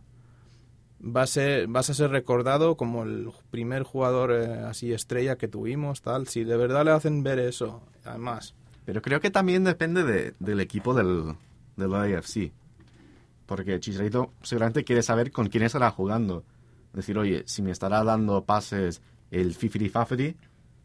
va 1.00 1.22
a 1.22 1.26
ser, 1.26 1.66
vas 1.66 1.88
a 1.90 1.94
ser 1.94 2.10
recordado 2.10 2.76
como 2.76 3.04
el 3.04 3.30
primer 3.50 3.84
jugador 3.84 4.32
eh, 4.32 4.60
así 4.66 4.92
estrella 4.92 5.36
que 5.36 5.48
tuvimos, 5.48 6.02
tal. 6.02 6.28
Si 6.28 6.44
de 6.44 6.56
verdad 6.56 6.84
le 6.84 6.90
hacen 6.90 7.22
ver 7.22 7.38
eso, 7.38 7.82
además, 8.04 8.54
Pero 8.84 9.00
creo 9.02 9.20
que 9.20 9.30
también 9.30 9.64
depende 9.64 10.02
de- 10.04 10.34
del 10.38 10.60
equipo 10.60 10.94
del, 10.94 11.34
del 11.76 11.94
AFC. 11.94 12.52
Porque 13.46 13.80
Chicharito 13.80 14.32
seguramente 14.42 14.84
quiere 14.84 15.02
saber 15.02 15.30
con 15.32 15.48
quién 15.48 15.64
estará 15.64 15.90
jugando. 15.90 16.44
Decir, 16.92 17.16
oye, 17.18 17.44
si 17.46 17.62
me 17.62 17.70
estará 17.70 18.02
dando 18.04 18.44
pases 18.44 19.00
el 19.30 19.54
Fifiri 19.54 19.88
Fafiri, 19.88 20.36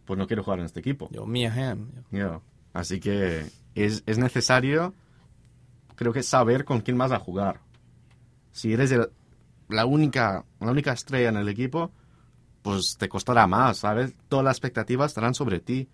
pues 0.05 0.17
no 0.17 0.27
quiero 0.27 0.43
jugar 0.43 0.59
en 0.59 0.65
este 0.65 0.79
equipo. 0.79 1.09
yo, 1.11 1.25
Mia 1.25 1.51
Hamm, 1.53 1.87
Ya. 2.11 2.39
Así 2.73 2.99
que 2.99 3.45
es, 3.75 4.03
es 4.05 4.17
necesario, 4.17 4.93
creo 5.95 6.11
que 6.13 6.23
saber 6.23 6.65
con 6.65 6.81
quién 6.81 6.97
vas 6.97 7.11
a 7.11 7.19
jugar. 7.19 7.59
Si 8.51 8.73
eres 8.73 8.91
el- 8.91 9.09
la, 9.69 9.85
única, 9.85 10.43
la 10.59 10.71
única 10.71 10.91
estrella 10.93 11.29
en 11.29 11.37
el 11.37 11.49
equipo, 11.49 11.91
pues 12.61 12.97
te 12.97 13.09
costará 13.09 13.45
más, 13.47 13.77
¿sabes? 13.77 14.13
Todas 14.29 14.45
las 14.45 14.55
expectativas 14.57 15.11
estarán 15.11 15.33
sobre 15.33 15.59
ti. 15.59 15.87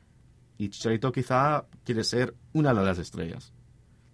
Y 0.57 0.69
Chicharito 0.69 1.11
quizá 1.11 1.65
quiere 1.85 2.03
ser 2.03 2.35
una 2.53 2.73
de 2.73 2.83
las 2.83 2.97
estrellas. 2.97 3.53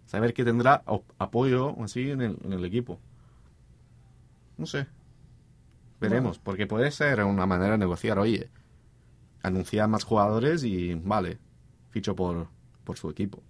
Saber 0.06 0.34
que 0.34 0.46
tendrá 0.46 0.84
apoyo 1.18 1.76
así 1.84 2.12
en 2.12 2.22
el, 2.22 2.38
en 2.44 2.54
el 2.54 2.64
equipo. 2.66 3.00
No 4.58 4.66
sé. 4.66 4.88
Veremos, 6.00 6.38
porque 6.40 6.68
puede 6.68 6.92
ser 6.92 7.24
una 7.24 7.46
manera 7.46 7.72
de 7.72 7.78
negociar. 7.80 8.20
Oye, 8.20 8.50
anunciar 9.42 9.88
más 9.90 10.04
jugadores 10.04 10.64
y 10.64 10.94
vale, 10.94 11.40
ficho 11.90 12.16
por, 12.16 12.48
por 12.86 12.98
su 12.98 13.10
equipo. 13.10 13.44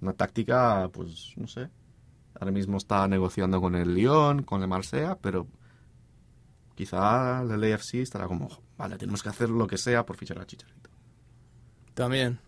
Una 0.00 0.14
táctica, 0.14 0.88
pues 0.92 1.34
no 1.36 1.46
sé. 1.46 1.68
Ahora 2.40 2.52
mismo 2.52 2.76
está 2.78 3.06
negociando 3.08 3.60
con 3.60 3.74
el 3.74 3.94
Lyon, 3.94 4.42
con 4.42 4.62
el 4.62 4.68
Marsella, 4.68 5.16
pero 5.20 5.46
quizá 6.74 7.42
el 7.42 7.72
AFC 7.72 7.94
estará 7.96 8.26
como, 8.26 8.48
vale, 8.78 8.96
tenemos 8.98 9.22
que 9.22 9.28
hacer 9.30 9.48
lo 9.50 9.66
que 9.66 9.78
sea 9.78 10.04
por 10.06 10.16
fichar 10.16 10.38
a 10.38 10.46
Chicharito. 10.46 10.90
también. 11.94 12.38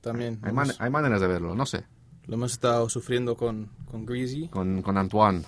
También. 0.00 0.38
Hay, 0.42 0.52
man- 0.52 0.70
hay 0.78 0.90
maneras 0.90 1.20
de 1.20 1.26
verlo, 1.26 1.54
no 1.54 1.64
sé. 1.66 1.84
Lo 2.26 2.34
hemos 2.34 2.52
estado 2.52 2.88
sufriendo 2.88 3.36
con, 3.36 3.70
con 3.90 4.04
Greasy. 4.06 4.48
Con, 4.48 4.82
con 4.82 4.96
Antoine. 4.98 5.42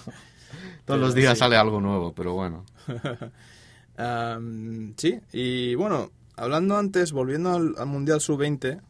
Todos 0.84 1.00
los 1.00 1.14
días 1.14 1.34
sí. 1.34 1.38
sale 1.40 1.56
algo 1.56 1.80
nuevo, 1.80 2.12
pero 2.14 2.34
bueno. 2.34 2.64
Sí, 4.96 5.20
y 5.32 5.74
bueno, 5.74 6.10
hablando 6.40 6.76
antes, 6.76 7.12
volviendo 7.12 7.50
al, 7.52 7.74
al 7.78 7.86
Mundial 7.86 8.20
Sub-20, 8.20 8.80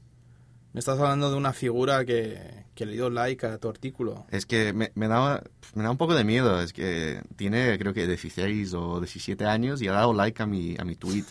me 0.73 0.78
estás 0.78 0.99
hablando 0.99 1.30
de 1.30 1.37
una 1.37 1.52
figura 1.52 2.04
que, 2.04 2.64
que 2.75 2.87
le 2.87 2.92
dio 2.92 3.11
like 3.11 3.45
a 3.47 3.59
tu 3.59 3.69
artículo. 3.69 4.25
Es 4.30 4.47
que 4.47 4.73
me, 4.73 4.92
me, 4.95 5.09
da, 5.09 5.42
me 5.75 5.83
da 5.83 5.90
un 5.90 5.97
poco 5.97 6.14
de 6.14 6.23
miedo. 6.25 6.61
Es 6.61 6.73
que 6.73 7.23
tiene, 7.37 7.76
creo 7.78 7.92
que 7.92 8.07
16 8.07 8.73
o 8.75 9.00
17 9.00 9.45
años 9.47 9.83
y 9.83 9.88
ha 9.88 9.92
dado 9.92 10.12
like 10.12 10.42
a 10.42 10.47
mi, 10.47 10.76
a 10.78 10.85
mi 10.85 10.95
tweet. 10.97 11.25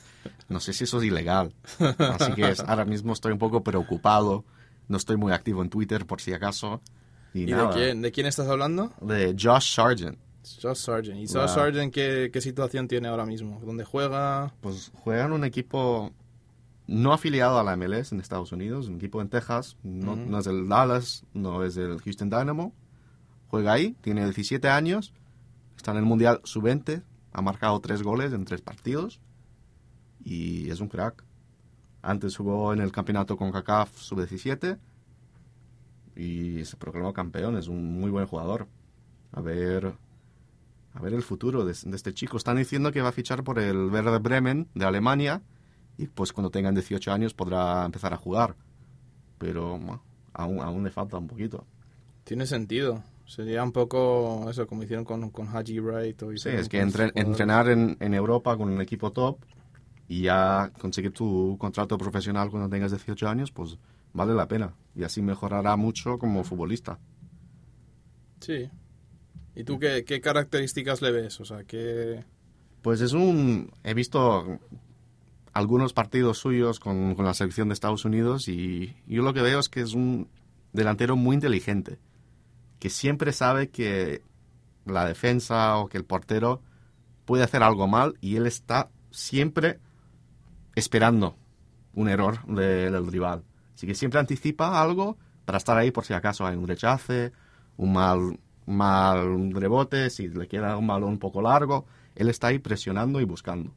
No 0.50 0.60
sé 0.60 0.74
si 0.74 0.84
eso 0.84 0.98
es 1.00 1.06
ilegal. 1.06 1.54
Así 1.80 2.34
que 2.34 2.50
es- 2.50 2.60
ahora 2.60 2.84
mismo 2.86 3.14
estoy 3.14 3.32
un 3.32 3.40
poco 3.40 3.64
preocupado. 3.64 4.44
No 4.88 4.98
estoy 4.98 5.18
muy 5.18 5.32
activo 5.32 5.62
en 5.62 5.70
Twitter, 5.70 6.06
por 6.06 6.20
si 6.20 6.34
acaso. 6.34 6.82
Y, 7.34 7.44
¿Y 7.44 7.54
de 7.54 7.70
quién, 7.74 8.02
de 8.02 8.12
quién 8.12 8.26
estás 8.26 8.48
hablando? 8.48 8.92
De 9.02 9.36
Josh 9.40 9.76
Sargent. 9.76 10.18
Josh 10.62 10.78
Sargent. 10.78 11.18
¿Y 11.18 11.26
Wow. 11.28 11.44
Josh 11.44 11.56
Sargent 11.56 11.94
qué, 11.94 12.30
qué 12.32 12.42
situación 12.42 12.88
tiene 12.88 13.08
ahora 13.08 13.26
mismo? 13.26 13.60
¿Dónde 13.64 13.84
juega? 13.84 14.54
Pues 14.62 14.92
juega 14.94 15.26
en 15.26 15.34
un 15.34 15.44
equipo 15.44 16.12
no 16.88 17.14
afiliado 17.14 17.60
a 17.60 17.64
la 17.64 17.76
MLS 17.76 18.12
en 18.12 18.20
Estados 18.20 18.52
Unidos, 18.52 18.88
un 18.88 18.96
equipo 18.96 19.22
en 19.22 19.30
Texas. 19.30 19.78
No, 19.84 20.16
no 20.16 20.40
es 20.40 20.48
el 20.48 20.68
Dallas, 20.68 21.24
no 21.34 21.64
es 21.64 21.78
el 21.78 22.00
Houston 22.02 22.30
Dynamo. 22.30 22.74
Juega 23.50 23.74
ahí, 23.74 23.96
tiene 24.02 24.24
17 24.24 24.68
años, 24.70 25.14
está 25.78 25.92
en 25.92 25.98
el 25.98 26.06
Mundial 26.06 26.42
Sub-20, 26.44 27.04
ha 27.32 27.42
marcado 27.42 27.80
tres 27.80 28.02
goles 28.04 28.34
en 28.34 28.46
tres 28.46 28.62
partidos 28.62 29.20
y 30.24 30.70
es 30.70 30.80
un 30.80 30.88
crack. 30.88 31.24
Antes 32.02 32.38
jugó 32.38 32.74
en 32.74 32.80
el 32.80 32.92
campeonato 32.92 33.38
con 33.38 33.52
CACAF 33.52 33.96
Sub-17 33.98 34.78
y 36.16 36.66
se 36.66 36.76
proclamó 36.78 37.14
campeón, 37.14 37.58
es 37.58 37.68
un 37.68 38.00
muy 38.00 38.10
buen 38.10 38.26
jugador. 38.26 38.68
A 39.32 39.42
ver, 39.42 39.94
a 40.94 41.02
ver 41.02 41.14
el 41.14 41.22
futuro 41.24 41.66
de, 41.66 41.74
de 41.84 41.96
este 41.96 42.14
chico. 42.14 42.38
Están 42.38 42.58
diciendo 42.58 42.92
que 42.92 43.02
va 43.02 43.10
a 43.10 43.14
fichar 43.14 43.44
por 43.44 43.60
el 43.60 43.78
Werder 43.90 44.20
Bremen 44.20 44.68
de 44.74 44.86
Alemania 44.86 45.42
y 45.98 46.08
pues 46.08 46.34
cuando 46.34 46.50
tengan 46.50 46.74
18 46.74 47.12
años 47.12 47.34
podrá 47.34 47.86
empezar 47.86 48.14
a 48.14 48.18
jugar. 48.18 48.56
Pero 49.38 49.78
bueno, 49.78 50.04
aún, 50.34 50.60
aún 50.62 50.84
le 50.84 50.92
falta 50.92 51.18
un 51.18 51.28
poquito. 51.28 51.66
Tiene 52.24 52.46
sentido. 52.46 53.04
Sería 53.26 53.64
un 53.64 53.72
poco 53.72 54.50
eso, 54.50 54.66
como 54.66 54.84
hicieron 54.84 55.06
con, 55.06 55.30
con 55.30 55.48
Haji 55.56 55.80
Wright. 55.80 56.24
O 56.24 56.36
Sí, 56.36 56.50
es 56.50 56.68
que 56.68 56.80
entre- 56.82 57.12
entrenar 57.14 57.70
en, 57.70 57.96
en 58.00 58.14
Europa 58.16 58.58
con 58.58 58.70
un 58.70 58.82
equipo 58.82 59.12
top 59.12 59.38
y 60.08 60.24
ya 60.24 60.72
conseguir 60.80 61.12
tu 61.14 61.56
contrato 61.60 61.96
profesional 61.98 62.50
cuando 62.50 62.68
tengas 62.68 62.90
18 62.92 63.30
años, 63.30 63.52
pues 63.52 63.78
vale 64.14 64.34
la 64.34 64.48
pena. 64.48 64.74
Y 64.96 65.04
así 65.04 65.22
mejorará 65.22 65.76
mucho 65.76 66.18
como 66.18 66.44
futbolista. 66.44 66.98
Sí. 68.40 68.70
¿Y 69.56 69.64
tú 69.64 69.80
qué, 69.80 70.04
qué 70.06 70.22
características 70.22 71.02
le 71.02 71.12
ves? 71.12 71.40
O 71.42 71.46
sea, 71.46 71.64
¿qué, 71.64 72.24
Pues 72.82 73.02
es 73.02 73.14
un... 73.14 73.72
He 73.84 73.94
visto 73.94 74.60
algunos 75.54 75.94
partidos 75.94 76.38
suyos 76.38 76.80
con, 76.80 77.16
con 77.16 77.26
la 77.26 77.34
selección 77.34 77.68
de 77.70 77.74
Estados 77.74 78.06
Unidos 78.06 78.48
y 78.48 78.96
yo 79.08 79.24
lo 79.24 79.34
que 79.34 79.42
veo 79.42 79.60
es 79.60 79.68
que 79.70 79.82
es 79.82 79.94
un 79.94 80.30
delantero 80.72 81.16
muy 81.16 81.34
inteligente, 81.34 82.00
que 82.80 82.90
siempre 82.90 83.34
sabe 83.34 83.70
que 83.70 84.22
la 84.86 85.06
defensa 85.06 85.78
o 85.78 85.88
que 85.90 85.98
el 85.98 86.06
portero 86.06 86.62
puede 87.26 87.44
hacer 87.44 87.64
algo 87.64 87.88
mal 87.88 88.16
y 88.22 88.36
él 88.38 88.46
está 88.46 88.90
siempre 89.12 89.80
esperando 90.76 91.36
un 91.94 92.08
error 92.10 92.46
de- 92.46 92.90
del 92.92 93.08
rival. 93.08 93.44
Así 93.76 93.88
que 93.88 93.96
siempre 93.96 94.20
anticipa 94.20 94.82
algo 94.82 95.18
para 95.46 95.58
estar 95.58 95.78
ahí 95.78 95.92
por 95.92 96.06
si 96.06 96.14
acaso 96.14 96.46
hay 96.46 96.56
un 96.56 96.68
rechace, 96.68 97.32
un 97.78 97.94
mal, 97.94 98.40
mal 98.70 99.52
rebote, 99.52 100.10
si 100.10 100.28
le 100.28 100.48
queda 100.48 100.78
un 100.78 100.88
balón 100.88 101.10
un 101.10 101.20
poco 101.20 101.42
largo, 101.42 101.86
él 102.16 102.30
está 102.30 102.48
ahí 102.48 102.60
presionando 102.60 103.20
y 103.20 103.26
buscando. 103.26 103.72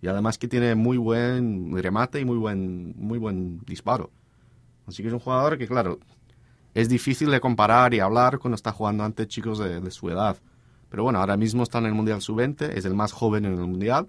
Y 0.00 0.08
además 0.08 0.38
que 0.38 0.48
tiene 0.48 0.74
muy 0.74 0.96
buen 0.96 1.76
remate 1.76 2.20
y 2.20 2.24
muy 2.24 2.36
buen, 2.36 2.94
muy 2.96 3.18
buen 3.18 3.60
disparo. 3.60 4.10
Así 4.86 5.02
que 5.02 5.08
es 5.08 5.14
un 5.14 5.20
jugador 5.20 5.56
que, 5.56 5.66
claro, 5.66 5.98
es 6.74 6.88
difícil 6.88 7.30
de 7.30 7.40
comparar 7.40 7.94
y 7.94 8.00
hablar 8.00 8.38
cuando 8.38 8.56
está 8.56 8.72
jugando 8.72 9.04
ante 9.04 9.26
chicos 9.26 9.58
de, 9.58 9.90
su 9.90 10.10
edad. 10.10 10.36
Pero 10.88 11.04
bueno, 11.04 11.20
ahora 11.20 11.36
mismo 11.36 11.62
está 11.62 11.78
en 11.78 11.86
el 11.86 11.94
Mundial 11.94 12.20
Sub-20, 12.20 12.70
es 12.74 12.84
el 12.84 12.94
más 12.94 13.12
joven 13.12 13.44
en 13.44 13.54
el 13.54 13.66
Mundial 13.66 14.08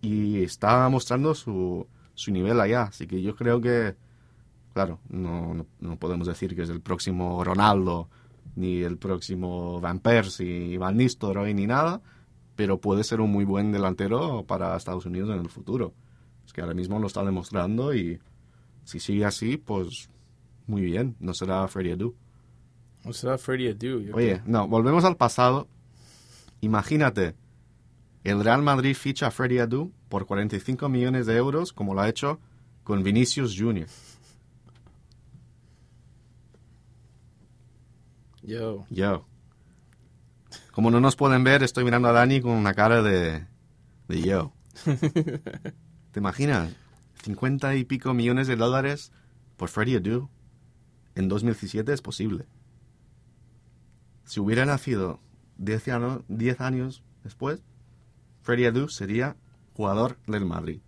y 0.00 0.42
está 0.42 0.88
mostrando 0.88 1.34
su, 1.34 1.86
su 2.14 2.30
nivel 2.30 2.60
allá. 2.60 2.82
Así 2.84 3.06
que 3.06 3.22
yo 3.22 3.34
creo 3.34 3.60
que, 3.60 3.96
claro, 4.72 4.98
no, 5.08 5.66
no 5.80 5.96
podemos 5.96 6.26
decir 6.26 6.54
que 6.54 6.62
es 6.62 6.70
el 6.70 6.80
próximo 6.80 7.42
Ronaldo, 7.42 8.08
ni 8.56 8.82
el 8.82 8.98
próximo 8.98 9.80
Van 9.80 9.98
Persie, 9.98 10.78
Van 10.78 10.96
Nistelrooy, 10.96 11.54
ni 11.54 11.66
nada, 11.66 12.02
pero 12.56 12.80
puede 12.80 13.04
ser 13.04 13.20
un 13.20 13.30
muy 13.30 13.44
buen 13.44 13.72
delantero 13.72 14.44
para 14.46 14.76
Estados 14.76 15.06
Unidos 15.06 15.30
en 15.30 15.40
el 15.40 15.48
futuro. 15.48 15.94
Es 16.46 16.52
que 16.52 16.60
ahora 16.60 16.74
mismo 16.74 16.98
lo 16.98 17.06
está 17.06 17.24
demostrando 17.24 17.94
y 17.94 18.20
si 18.84 19.00
sigue 19.00 19.24
así, 19.24 19.56
pues 19.56 20.10
muy 20.66 20.82
bien, 20.82 21.16
no 21.20 21.34
será 21.34 21.66
Freddie 21.68 21.92
Adu. 21.92 22.14
o 23.04 23.12
sea, 23.12 23.38
Freddie 23.38 23.70
Adu? 23.70 24.14
Oye, 24.14 24.42
no, 24.46 24.68
volvemos 24.68 25.04
al 25.04 25.16
pasado. 25.16 25.68
Imagínate, 26.60 27.34
el 28.24 28.42
Real 28.44 28.62
Madrid 28.62 28.94
ficha 28.94 29.28
a 29.28 29.30
Freddie 29.30 29.60
Adu 29.60 29.92
por 30.08 30.26
45 30.26 30.88
millones 30.88 31.26
de 31.26 31.36
euros, 31.36 31.72
como 31.72 31.94
lo 31.94 32.02
ha 32.02 32.08
hecho 32.08 32.38
con 32.84 33.02
Vinicius 33.02 33.56
Jr. 33.58 33.86
Yo. 38.42 38.86
Yo. 38.90 39.26
Como 40.72 40.90
no 40.90 41.00
nos 41.00 41.16
pueden 41.16 41.44
ver, 41.44 41.62
estoy 41.62 41.84
mirando 41.84 42.08
a 42.08 42.12
Dani 42.12 42.40
con 42.40 42.52
una 42.52 42.74
cara 42.74 43.02
de, 43.02 43.46
de 44.08 44.22
yo. 44.22 44.52
¿Te 46.12 46.20
imaginas? 46.20 46.70
50 47.22 47.76
y 47.76 47.84
pico 47.84 48.14
millones 48.14 48.48
de 48.48 48.56
dólares 48.56 49.12
por 49.56 49.68
Freddie 49.68 49.98
Adu 49.98 50.28
en 51.14 51.28
2017 51.28 51.92
es 51.92 52.02
posible. 52.02 52.46
Si 54.24 54.40
hubiera 54.40 54.64
nacido 54.64 55.20
10 55.58 55.88
años, 55.88 56.22
10 56.28 56.60
años 56.60 57.02
después, 57.22 57.62
Freddie 58.42 58.68
Adu 58.68 58.88
sería 58.88 59.36
jugador 59.74 60.18
del 60.26 60.44
Madrid. 60.44 60.80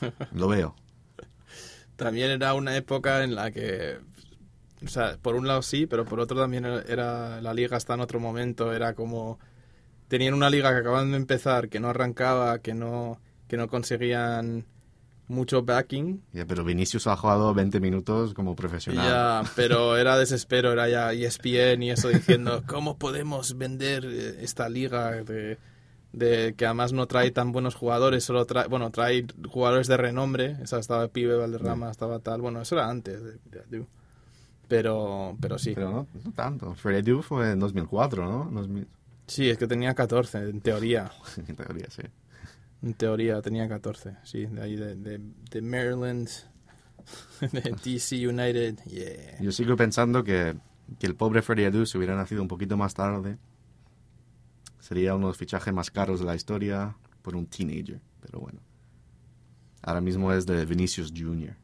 Lo 0.32 0.48
veo. 0.48 0.74
También 1.96 2.30
era 2.30 2.54
una 2.54 2.76
época 2.76 3.22
en 3.22 3.34
la 3.34 3.50
que, 3.50 3.98
o 4.82 4.88
sea, 4.88 5.16
por 5.20 5.34
un 5.34 5.46
lado 5.46 5.62
sí, 5.62 5.86
pero 5.86 6.04
por 6.04 6.20
otro 6.20 6.38
también 6.38 6.64
era 6.64 7.40
la 7.40 7.54
liga 7.54 7.76
está 7.76 7.94
en 7.94 8.00
otro 8.00 8.20
momento, 8.20 8.72
era 8.72 8.94
como 8.94 9.38
tenían 10.08 10.34
una 10.34 10.50
liga 10.50 10.72
que 10.72 10.80
acaban 10.80 11.10
de 11.10 11.16
empezar, 11.16 11.68
que 11.68 11.80
no 11.80 11.88
arrancaba, 11.88 12.58
que 12.58 12.74
no 12.74 13.20
que 13.48 13.56
no 13.56 13.68
conseguían 13.68 14.66
mucho 15.28 15.62
backing. 15.62 16.22
Ya, 16.32 16.46
pero 16.46 16.64
Vinicius 16.64 17.06
ha 17.06 17.16
jugado 17.16 17.54
20 17.54 17.80
minutos 17.80 18.34
como 18.34 18.54
profesional. 18.54 19.06
Ya, 19.06 19.50
pero 19.56 19.96
era 19.96 20.18
desespero, 20.18 20.72
era 20.72 20.88
ya 20.88 21.12
ESPN 21.12 21.82
y 21.82 21.90
eso 21.90 22.08
diciendo, 22.08 22.62
¿cómo 22.66 22.98
podemos 22.98 23.56
vender 23.56 24.04
eh, 24.04 24.36
esta 24.40 24.68
liga 24.68 25.22
de, 25.22 25.58
de 26.12 26.54
que 26.56 26.66
además 26.66 26.92
no 26.92 27.06
trae 27.06 27.30
tan 27.30 27.52
buenos 27.52 27.74
jugadores, 27.74 28.24
solo 28.24 28.44
trae, 28.44 28.66
bueno, 28.68 28.90
trae 28.90 29.26
jugadores 29.48 29.86
de 29.88 29.96
renombre, 29.96 30.56
esa 30.62 30.78
estaba 30.78 31.08
Pibe, 31.08 31.36
Valderrama, 31.36 31.90
estaba 31.90 32.18
tal, 32.18 32.40
bueno, 32.40 32.60
eso 32.60 32.74
era 32.76 32.88
antes 32.88 33.22
de, 33.22 33.38
de 33.44 33.60
Adu. 33.60 33.86
Pero, 34.68 35.36
pero 35.40 35.58
sí. 35.58 35.72
Pero 35.74 35.90
no, 35.90 36.06
no 36.24 36.32
tanto. 36.32 36.74
Freddie 36.74 37.12
Adu 37.12 37.22
fue 37.22 37.52
en 37.52 37.58
2004, 37.58 38.26
¿no? 38.26 38.50
2000. 38.50 38.86
Sí, 39.26 39.48
es 39.48 39.58
que 39.58 39.66
tenía 39.66 39.94
14, 39.94 40.50
en 40.50 40.60
teoría. 40.60 41.10
en 41.48 41.56
teoría, 41.56 41.86
sí. 41.90 42.02
En 42.82 42.94
teoría 42.94 43.40
tenía 43.40 43.66
14, 43.66 44.16
sí, 44.24 44.44
de 44.44 44.62
ahí 44.62 44.76
de, 44.76 44.94
de, 44.94 45.18
de 45.50 45.62
Maryland, 45.62 46.28
de 47.40 47.74
DC 47.82 48.28
United, 48.28 48.78
yeah. 48.84 49.40
Yo 49.40 49.52
sigo 49.52 49.74
pensando 49.76 50.22
que, 50.22 50.54
que 50.98 51.06
el 51.06 51.14
pobre 51.14 51.40
Freddie 51.40 51.66
Adu, 51.66 51.86
si 51.86 51.96
hubiera 51.96 52.14
nacido 52.14 52.42
un 52.42 52.48
poquito 52.48 52.76
más 52.76 52.92
tarde, 52.92 53.38
sería 54.80 55.14
uno 55.14 55.26
de 55.26 55.30
los 55.30 55.38
fichajes 55.38 55.72
más 55.72 55.90
caros 55.90 56.20
de 56.20 56.26
la 56.26 56.34
historia 56.34 56.94
por 57.22 57.34
un 57.34 57.46
teenager. 57.46 58.00
Pero 58.20 58.40
bueno, 58.40 58.60
ahora 59.80 60.02
mismo 60.02 60.30
es 60.32 60.44
de 60.44 60.66
Vinicius 60.66 61.10
Jr. 61.16 61.56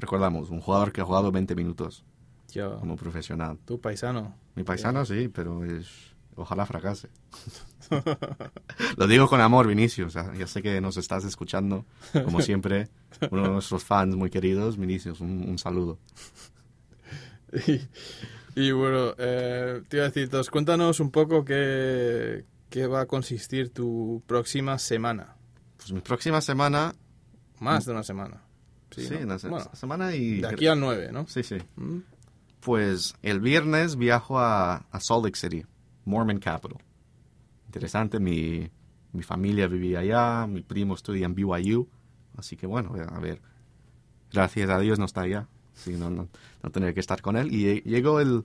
Recordamos, 0.00 0.50
un 0.50 0.60
jugador 0.60 0.92
que 0.92 1.00
ha 1.00 1.04
jugado 1.04 1.30
20 1.30 1.54
minutos 1.54 2.04
Yo, 2.52 2.78
como 2.80 2.96
profesional. 2.96 3.58
tu 3.64 3.80
paisano. 3.80 4.34
Mi 4.54 4.64
paisano 4.64 5.04
sí, 5.04 5.28
pero 5.28 5.64
es... 5.64 6.10
Ojalá 6.36 6.64
fracase. 6.64 7.10
Lo 8.96 9.06
digo 9.06 9.28
con 9.28 9.40
amor, 9.40 9.66
Vinicius. 9.66 10.14
Ya 10.14 10.46
sé 10.46 10.62
que 10.62 10.80
nos 10.80 10.96
estás 10.96 11.24
escuchando, 11.24 11.84
como 12.24 12.40
siempre. 12.42 12.88
Uno 13.30 13.42
de 13.42 13.48
nuestros 13.50 13.84
fans 13.84 14.16
muy 14.16 14.30
queridos, 14.30 14.78
Vinicius, 14.78 15.20
un, 15.20 15.44
un 15.46 15.58
saludo. 15.58 15.98
Y, 17.66 17.80
y 18.54 18.70
bueno, 18.72 19.12
eh, 19.18 19.82
te 19.88 19.96
iba 19.98 20.06
a 20.06 20.08
decir, 20.10 20.30
cuéntanos 20.50 21.00
un 21.00 21.10
poco 21.10 21.44
qué, 21.44 22.44
qué 22.70 22.86
va 22.86 23.02
a 23.02 23.06
consistir 23.06 23.70
tu 23.70 24.22
próxima 24.26 24.78
semana. 24.78 25.36
Pues 25.76 25.92
mi 25.92 26.00
próxima 26.00 26.40
semana... 26.40 26.94
Más 27.58 27.84
de 27.84 27.92
una 27.92 28.02
semana. 28.02 28.42
Sí, 29.00 29.16
Sí, 29.18 29.24
¿no? 29.26 29.38
se- 29.38 29.48
Bueno, 29.48 29.70
semana 29.74 30.14
y... 30.14 30.40
de 30.40 30.48
aquí 30.48 30.66
al 30.66 30.78
9, 30.80 31.10
¿no? 31.12 31.26
Sí, 31.26 31.42
sí. 31.42 31.56
Mm. 31.76 31.98
Pues 32.60 33.14
el 33.22 33.40
viernes 33.40 33.96
viajo 33.96 34.38
a, 34.38 34.76
a 34.90 35.00
Salt 35.00 35.24
Lake 35.24 35.38
City, 35.38 35.64
Mormon 36.04 36.38
Capital. 36.38 36.78
Interesante, 37.66 38.18
mi, 38.20 38.68
mi 39.12 39.22
familia 39.22 39.66
vivía 39.68 40.00
allá, 40.00 40.46
mi 40.46 40.62
primo 40.62 40.94
estudia 40.94 41.26
en 41.26 41.34
BYU, 41.34 41.88
así 42.36 42.56
que 42.56 42.66
bueno, 42.66 42.92
a 43.08 43.18
ver, 43.20 43.40
gracias 44.32 44.68
a 44.70 44.78
Dios 44.80 44.98
no 44.98 45.04
está 45.04 45.22
allá, 45.22 45.46
si 45.74 45.92
no, 45.92 46.10
no, 46.10 46.28
no 46.62 46.70
tendría 46.70 46.92
que 46.94 47.00
estar 47.00 47.22
con 47.22 47.36
él. 47.36 47.52
Y 47.54 47.62
lle- 47.64 47.82
llegó 47.84 48.20
el, 48.20 48.44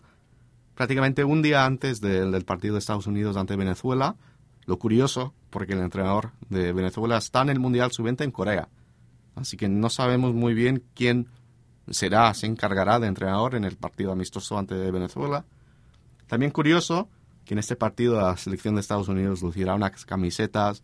prácticamente 0.75 1.23
un 1.23 1.41
día 1.41 1.65
antes 1.65 2.01
del, 2.01 2.31
del 2.31 2.45
partido 2.45 2.75
de 2.75 2.79
Estados 2.79 3.07
Unidos 3.07 3.35
ante 3.35 3.55
Venezuela, 3.55 4.15
lo 4.65 4.77
curioso, 4.79 5.33
porque 5.49 5.73
el 5.73 5.79
entrenador 5.79 6.31
de 6.49 6.71
Venezuela 6.73 7.17
está 7.17 7.41
en 7.41 7.49
el 7.49 7.59
Mundial 7.59 7.91
Sub-20 7.91 8.23
en 8.23 8.31
Corea, 8.31 8.69
así 9.35 9.57
que 9.57 9.67
no 9.69 9.89
sabemos 9.89 10.33
muy 10.33 10.53
bien 10.53 10.83
quién 10.93 11.27
será, 11.89 12.33
se 12.33 12.47
encargará 12.47 12.99
de 12.99 13.07
entrenador 13.07 13.55
en 13.55 13.63
el 13.63 13.75
partido 13.77 14.11
amistoso 14.11 14.57
ante 14.57 14.75
Venezuela. 14.91 15.45
También 16.27 16.51
curioso 16.51 17.09
que 17.45 17.53
en 17.53 17.59
este 17.59 17.75
partido 17.75 18.19
la 18.19 18.35
selección 18.37 18.75
de 18.75 18.81
Estados 18.81 19.07
Unidos 19.07 19.41
lucirá 19.43 19.75
unas 19.75 20.03
camisetas 20.05 20.81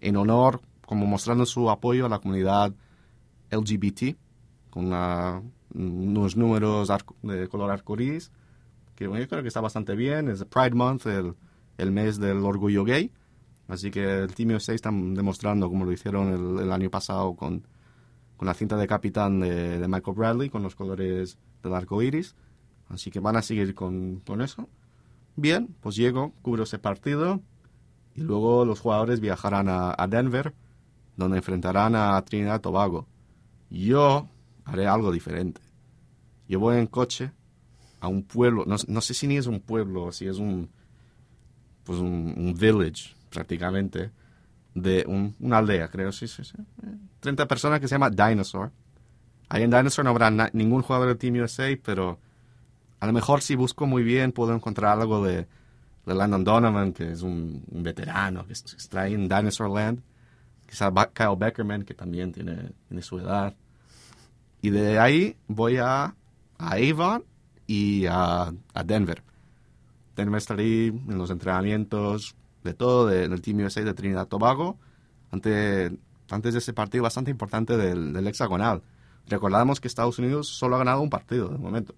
en 0.00 0.16
honor, 0.16 0.60
como 0.84 1.06
mostrando 1.06 1.46
su 1.46 1.70
apoyo 1.70 2.06
a 2.06 2.08
la 2.08 2.18
comunidad 2.18 2.72
LGBT, 3.50 4.16
con 4.70 4.86
una- 4.86 5.42
unos 5.74 6.36
números 6.36 6.90
arco- 6.90 7.14
de 7.22 7.46
color 7.48 7.70
arcoíris, 7.70 8.32
que 8.96 9.06
bueno, 9.06 9.22
yo 9.22 9.28
creo 9.28 9.42
que 9.42 9.48
está 9.48 9.60
bastante 9.60 9.94
bien. 9.94 10.28
Es 10.28 10.44
Pride 10.44 10.72
Month, 10.74 11.06
el, 11.06 11.34
el 11.78 11.92
mes 11.92 12.18
del 12.18 12.38
orgullo 12.38 12.84
gay. 12.84 13.10
Así 13.68 13.90
que 13.90 14.02
el 14.22 14.34
Team 14.34 14.56
USA 14.56 14.74
están 14.74 15.14
demostrando, 15.14 15.68
como 15.68 15.84
lo 15.84 15.92
hicieron 15.92 16.32
el, 16.58 16.64
el 16.64 16.72
año 16.72 16.90
pasado 16.90 17.34
con, 17.34 17.64
con 18.42 18.48
la 18.48 18.54
cinta 18.54 18.76
de 18.76 18.88
capitán 18.88 19.38
de, 19.38 19.78
de 19.78 19.86
Michael 19.86 20.16
Bradley, 20.16 20.50
con 20.50 20.64
los 20.64 20.74
colores 20.74 21.38
del 21.62 21.74
arco 21.76 22.02
iris. 22.02 22.34
Así 22.88 23.08
que 23.08 23.20
van 23.20 23.36
a 23.36 23.42
seguir 23.42 23.72
con, 23.72 24.16
con 24.26 24.42
eso. 24.42 24.68
Bien, 25.36 25.72
pues 25.80 25.94
llego, 25.94 26.32
cubro 26.42 26.64
ese 26.64 26.80
partido 26.80 27.40
y 28.16 28.22
luego 28.22 28.64
los 28.64 28.80
jugadores 28.80 29.20
viajarán 29.20 29.68
a, 29.68 30.08
Denver, 30.08 30.54
donde 31.16 31.36
enfrentarán 31.36 31.94
a 31.94 32.20
Trinidad 32.24 32.56
y 32.56 32.62
Tobago. 32.62 33.06
Yo 33.70 34.28
haré 34.64 34.88
algo 34.88 35.12
diferente. 35.12 35.60
Yo 36.48 36.58
voy 36.58 36.78
en 36.78 36.88
coche 36.88 37.30
a 38.00 38.08
un 38.08 38.24
pueblo, 38.24 38.64
no, 38.66 38.74
no 38.88 39.00
sé 39.02 39.14
si 39.14 39.28
ni 39.28 39.36
es 39.36 39.46
un 39.46 39.60
pueblo, 39.60 40.10
si 40.10 40.26
es 40.26 40.38
un, 40.38 40.68
pues 41.84 42.00
un 42.00 42.56
village 42.58 43.14
prácticamente, 43.30 44.10
de 44.74 45.04
un- 45.06 45.34
una 45.40 45.58
aldea, 45.58 45.88
creo, 45.88 46.12
sí, 46.12 46.26
sí, 46.28 46.44
sí. 46.44 46.54
30 47.20 47.46
personas 47.46 47.80
que 47.80 47.88
se 47.88 47.94
llama 47.94 48.10
Dinosaur. 48.10 48.70
Ahí 49.48 49.62
en 49.62 49.70
Dinosaur 49.70 50.04
no 50.04 50.10
habrá 50.10 50.30
ningún 50.52 50.82
jugador 50.82 51.08
del 51.08 51.18
Team 51.18 51.42
USA, 51.42 51.76
pero 51.84 52.18
a 53.00 53.06
lo 53.06 53.12
mejor 53.12 53.42
si 53.42 53.54
busco 53.54 53.86
muy 53.86 54.02
bien 54.02 54.32
puedo 54.32 54.54
encontrar 54.54 54.98
algo 54.98 55.24
de, 55.24 55.46
de 56.06 56.14
Landon 56.14 56.44
Donovan, 56.44 56.92
que 56.92 57.12
es 57.12 57.22
un, 57.22 57.64
veterano 57.70 58.46
que 58.46 58.54
est- 58.54 58.74
está 58.74 59.02
ahí 59.02 59.14
en 59.14 59.28
Dinosaur 59.28 59.70
Land. 59.70 60.00
Quizá 60.68 60.90
Kyle 61.12 61.36
Beckerman, 61.36 61.82
que 61.84 61.92
también 61.94 62.32
tiene, 62.32 62.70
tiene 62.88 63.02
su 63.02 63.18
edad. 63.18 63.54
Y 64.62 64.70
de 64.70 64.98
ahí 64.98 65.36
voy 65.48 65.76
a, 65.76 66.14
a 66.58 66.70
Avon 66.74 67.24
y 67.66 68.06
a, 68.06 68.52
a 68.74 68.84
Denver. 68.84 69.22
Denver 70.16 70.42
ahí 70.58 70.88
en 70.88 71.18
los 71.18 71.30
entrenamientos 71.30 72.34
de 72.64 72.74
todo, 72.74 73.06
de- 73.06 73.28
del 73.28 73.40
Team 73.42 73.58
USA 73.64 73.82
de 73.82 73.94
Trinidad 73.94 74.28
Tobago, 74.28 74.78
ante, 75.30 75.92
antes 76.30 76.52
de 76.54 76.58
ese 76.58 76.72
partido 76.72 77.02
bastante 77.04 77.30
importante 77.30 77.76
del, 77.76 78.12
del 78.12 78.26
hexagonal. 78.26 78.82
Recordamos 79.28 79.80
que 79.80 79.88
Estados 79.88 80.18
Unidos 80.18 80.48
solo 80.48 80.76
ha 80.76 80.78
ganado 80.78 81.00
un 81.00 81.10
partido 81.10 81.48
de 81.48 81.58
momento. 81.58 81.94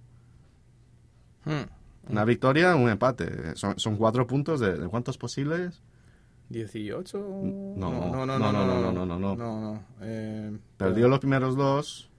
Hmm. 1.44 2.10
Una 2.10 2.24
victoria, 2.24 2.74
un 2.74 2.88
empate. 2.90 3.56
Son, 3.56 3.78
son 3.78 3.96
cuatro 3.96 4.26
puntos 4.26 4.60
de, 4.60 4.76
de 4.78 4.88
cuántos 4.88 5.16
posibles. 5.18 5.80
18 6.50 7.18
No, 7.18 7.74
no, 7.76 8.26
no, 8.26 8.26
no, 8.26 8.38
no, 8.38 8.52
no, 8.52 8.66
no, 8.66 8.92
no, 8.92 9.06
no, 9.06 9.18
no. 9.18 9.36
no, 9.36 9.60
no. 9.60 9.82
Eh, 10.02 10.56
Perdió 10.76 11.08
los 11.08 11.18
primeros 11.18 11.56
dos. 11.56 12.10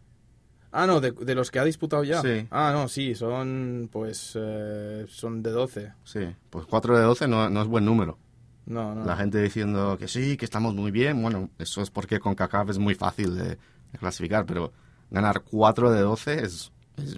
Ah, 0.71 0.88
no, 0.88 0.99
de, 0.99 1.12
de 1.12 1.36
los 1.36 1.51
que 1.51 1.60
ha 1.60 1.63
disputado 1.63 2.03
ya. 2.03 2.21
Sí. 2.21 2.47
Ah, 2.51 2.71
no, 2.73 2.88
sí, 2.89 3.15
son 3.15 3.88
pues 3.91 4.34
eh, 4.36 5.05
son 5.08 5.41
de 5.43 5.51
12. 5.51 5.93
Sí, 6.03 6.19
pues 6.49 6.65
cuatro 6.65 6.97
de 6.97 7.03
doce 7.03 7.27
no, 7.27 7.49
no 7.49 7.62
es 7.62 7.67
buen 7.67 7.86
número. 7.86 8.17
No, 8.65 8.95
no. 8.95 9.06
La 9.06 9.15
gente 9.15 9.41
diciendo 9.41 9.97
que 9.99 10.08
sí, 10.08 10.38
que 10.38 10.45
estamos 10.45 10.73
muy 10.73 10.91
bien. 10.91 11.21
Bueno, 11.21 11.49
eso 11.60 11.82
es 11.82 11.91
porque 11.91 12.19
con 12.19 12.36
CACAF 12.36 12.71
es 12.71 12.80
muy 12.80 12.95
fácil 12.95 13.36
de, 13.36 13.49
de 13.49 13.99
clasificar, 13.99 14.45
pero 14.45 14.73
ganar 15.12 15.43
4 15.43 15.91
de 15.91 16.01
12 16.01 16.43
es, 16.43 16.71
es 16.97 17.17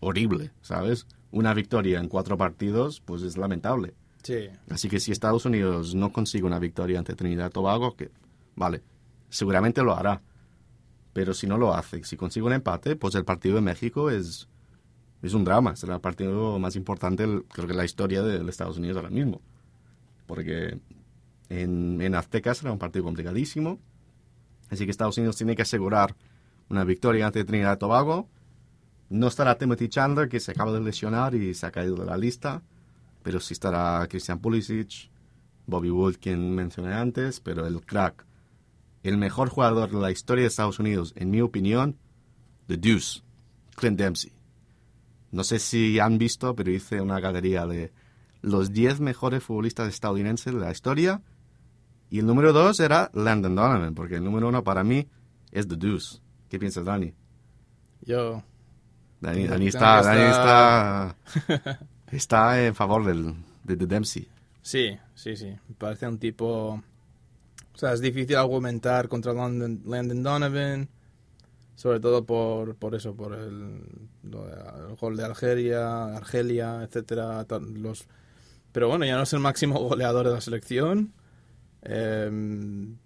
horrible, 0.00 0.50
¿sabes? 0.60 1.06
Una 1.30 1.54
victoria 1.54 1.98
en 1.98 2.08
cuatro 2.08 2.36
partidos, 2.36 3.00
pues 3.00 3.22
es 3.22 3.36
lamentable. 3.36 3.94
Sí. 4.22 4.48
Así 4.70 4.88
que 4.88 5.00
si 5.00 5.12
Estados 5.12 5.44
Unidos 5.44 5.94
no 5.94 6.12
consigue 6.12 6.44
una 6.44 6.58
victoria 6.58 6.98
ante 6.98 7.14
Trinidad 7.14 7.50
y 7.50 7.52
Tobago, 7.52 7.94
que 7.96 8.10
vale, 8.56 8.82
seguramente 9.28 9.82
lo 9.82 9.94
hará. 9.96 10.22
Pero 11.12 11.32
si 11.32 11.46
no 11.46 11.58
lo 11.58 11.74
hace, 11.74 12.02
si 12.04 12.16
consigue 12.16 12.46
un 12.46 12.52
empate, 12.52 12.96
pues 12.96 13.14
el 13.14 13.24
partido 13.24 13.56
de 13.56 13.60
México 13.60 14.10
es, 14.10 14.48
es 15.22 15.34
un 15.34 15.44
drama. 15.44 15.76
Será 15.76 15.94
el 15.94 16.00
partido 16.00 16.58
más 16.58 16.74
importante, 16.74 17.24
creo 17.52 17.68
que 17.68 17.74
la 17.74 17.84
historia 17.84 18.22
de, 18.22 18.40
de 18.40 18.50
Estados 18.50 18.78
Unidos 18.78 18.96
ahora 18.96 19.10
mismo. 19.10 19.40
Porque 20.26 20.78
en, 21.48 22.00
en 22.00 22.14
Azteca 22.14 22.54
será 22.54 22.72
un 22.72 22.78
partido 22.78 23.04
No 29.10 29.28
estará 29.28 29.58
Timothy 29.58 29.88
Chandler, 29.88 30.28
que 30.28 30.40
se 30.40 30.52
acaba 30.52 30.72
de 30.72 30.80
lesionar 30.80 31.34
y 31.34 31.54
se 31.54 31.66
ha 31.66 31.70
caído 31.70 31.96
de 31.96 32.06
la 32.06 32.16
lista, 32.16 32.62
pero 33.22 33.38
sí 33.38 33.52
estará 33.52 34.06
Christian 34.08 34.38
Pulisic, 34.40 35.10
Bobby 35.66 35.90
Wood, 35.90 36.16
quien 36.20 36.54
mencioné 36.54 36.94
antes, 36.94 37.40
pero 37.40 37.66
el 37.66 37.80
crack, 37.82 38.26
el 39.02 39.18
mejor 39.18 39.50
jugador 39.50 39.90
de 39.90 40.00
la 40.00 40.10
historia 40.10 40.42
de 40.42 40.48
Estados 40.48 40.78
Unidos, 40.78 41.12
en 41.16 41.30
mi 41.30 41.40
opinión, 41.42 41.98
The 42.66 42.78
Deuce, 42.78 43.22
Clint 43.76 43.98
Dempsey. 43.98 44.32
No 45.30 45.44
sé 45.44 45.58
si 45.58 45.98
han 45.98 46.16
visto, 46.16 46.54
pero 46.54 46.70
hice 46.70 47.00
una 47.00 47.20
galería 47.20 47.66
de 47.66 47.92
los 48.44 48.72
10 48.72 49.00
mejores 49.00 49.42
futbolistas 49.42 49.88
estadounidenses 49.88 50.52
de 50.52 50.60
la 50.60 50.70
historia. 50.70 51.22
Y 52.10 52.18
el 52.20 52.26
número 52.26 52.52
2 52.52 52.78
era 52.80 53.10
Landon 53.14 53.54
Donovan, 53.54 53.94
porque 53.94 54.16
el 54.16 54.24
número 54.24 54.48
1 54.48 54.62
para 54.62 54.84
mí 54.84 55.08
es 55.50 55.66
The 55.66 55.76
Deuce. 55.76 56.18
¿Qué 56.48 56.58
piensas, 56.58 56.84
Dani? 56.84 57.14
Yo. 58.02 58.42
Dani, 59.20 59.44
está, 59.66 60.02
Dani 60.02 60.20
está, 60.20 61.16
está 62.12 62.64
en 62.66 62.74
favor 62.74 63.04
del, 63.06 63.34
de 63.64 63.76
The 63.76 63.86
Dempsey. 63.86 64.28
Sí, 64.60 64.96
sí, 65.14 65.36
sí. 65.36 65.46
Me 65.68 65.74
parece 65.76 66.06
un 66.06 66.18
tipo. 66.18 66.82
O 67.74 67.78
sea, 67.78 67.94
es 67.94 68.00
difícil 68.00 68.36
argumentar 68.36 69.08
contra 69.08 69.32
Landon, 69.32 69.80
Landon 69.86 70.22
Donovan. 70.22 70.88
Sobre 71.76 71.98
todo 71.98 72.24
por, 72.24 72.76
por 72.76 72.94
eso, 72.94 73.16
por 73.16 73.34
el, 73.34 73.80
de- 74.22 74.94
gol 75.00 75.16
de 75.16 75.24
Algeria, 75.24 76.14
Argelia, 76.16 76.82
etcétera. 76.84 77.44
Los, 77.74 78.06
pero 78.74 78.88
bueno, 78.88 79.06
ya 79.06 79.16
no 79.16 79.22
es 79.22 79.32
el 79.32 79.40
máximo 79.40 79.78
goleador 79.88 80.26
de 80.26 80.34
la 80.34 80.40
selección. 80.42 81.14
Em, 81.82 82.96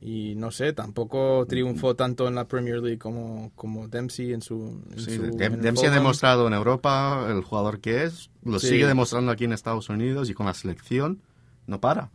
y 0.00 0.34
no 0.36 0.50
sé, 0.50 0.72
tampoco 0.72 1.44
triunfó 1.48 1.96
tanto 1.96 2.28
en 2.28 2.34
la 2.34 2.46
Premier 2.46 2.78
League 2.78 2.98
como, 2.98 3.50
como 3.54 3.88
Dempsey 3.88 4.32
en 4.32 4.40
su. 4.42 4.82
en 4.92 4.98
Sí, 4.98 5.16
su- 5.16 5.24
en 5.24 5.60
Dempsey 5.60 5.88
ha 5.88 5.92
demostrado 5.92 6.46
en 6.46 6.54
Europa 6.54 7.26
el 7.28 7.42
jugador 7.42 7.80
que 7.80 8.04
es, 8.04 8.30
lo 8.44 8.58
Sí. 8.58 8.68
sigue 8.68 8.86
demostrando 8.86 9.32
aquí 9.32 9.44
en 9.44 9.52
Estados 9.52 9.88
Unidos 9.88 10.30
y 10.30 10.34
con 10.34 10.46
la 10.46 10.54
selección 10.54 11.20
no 11.66 11.80
para. 11.80 12.10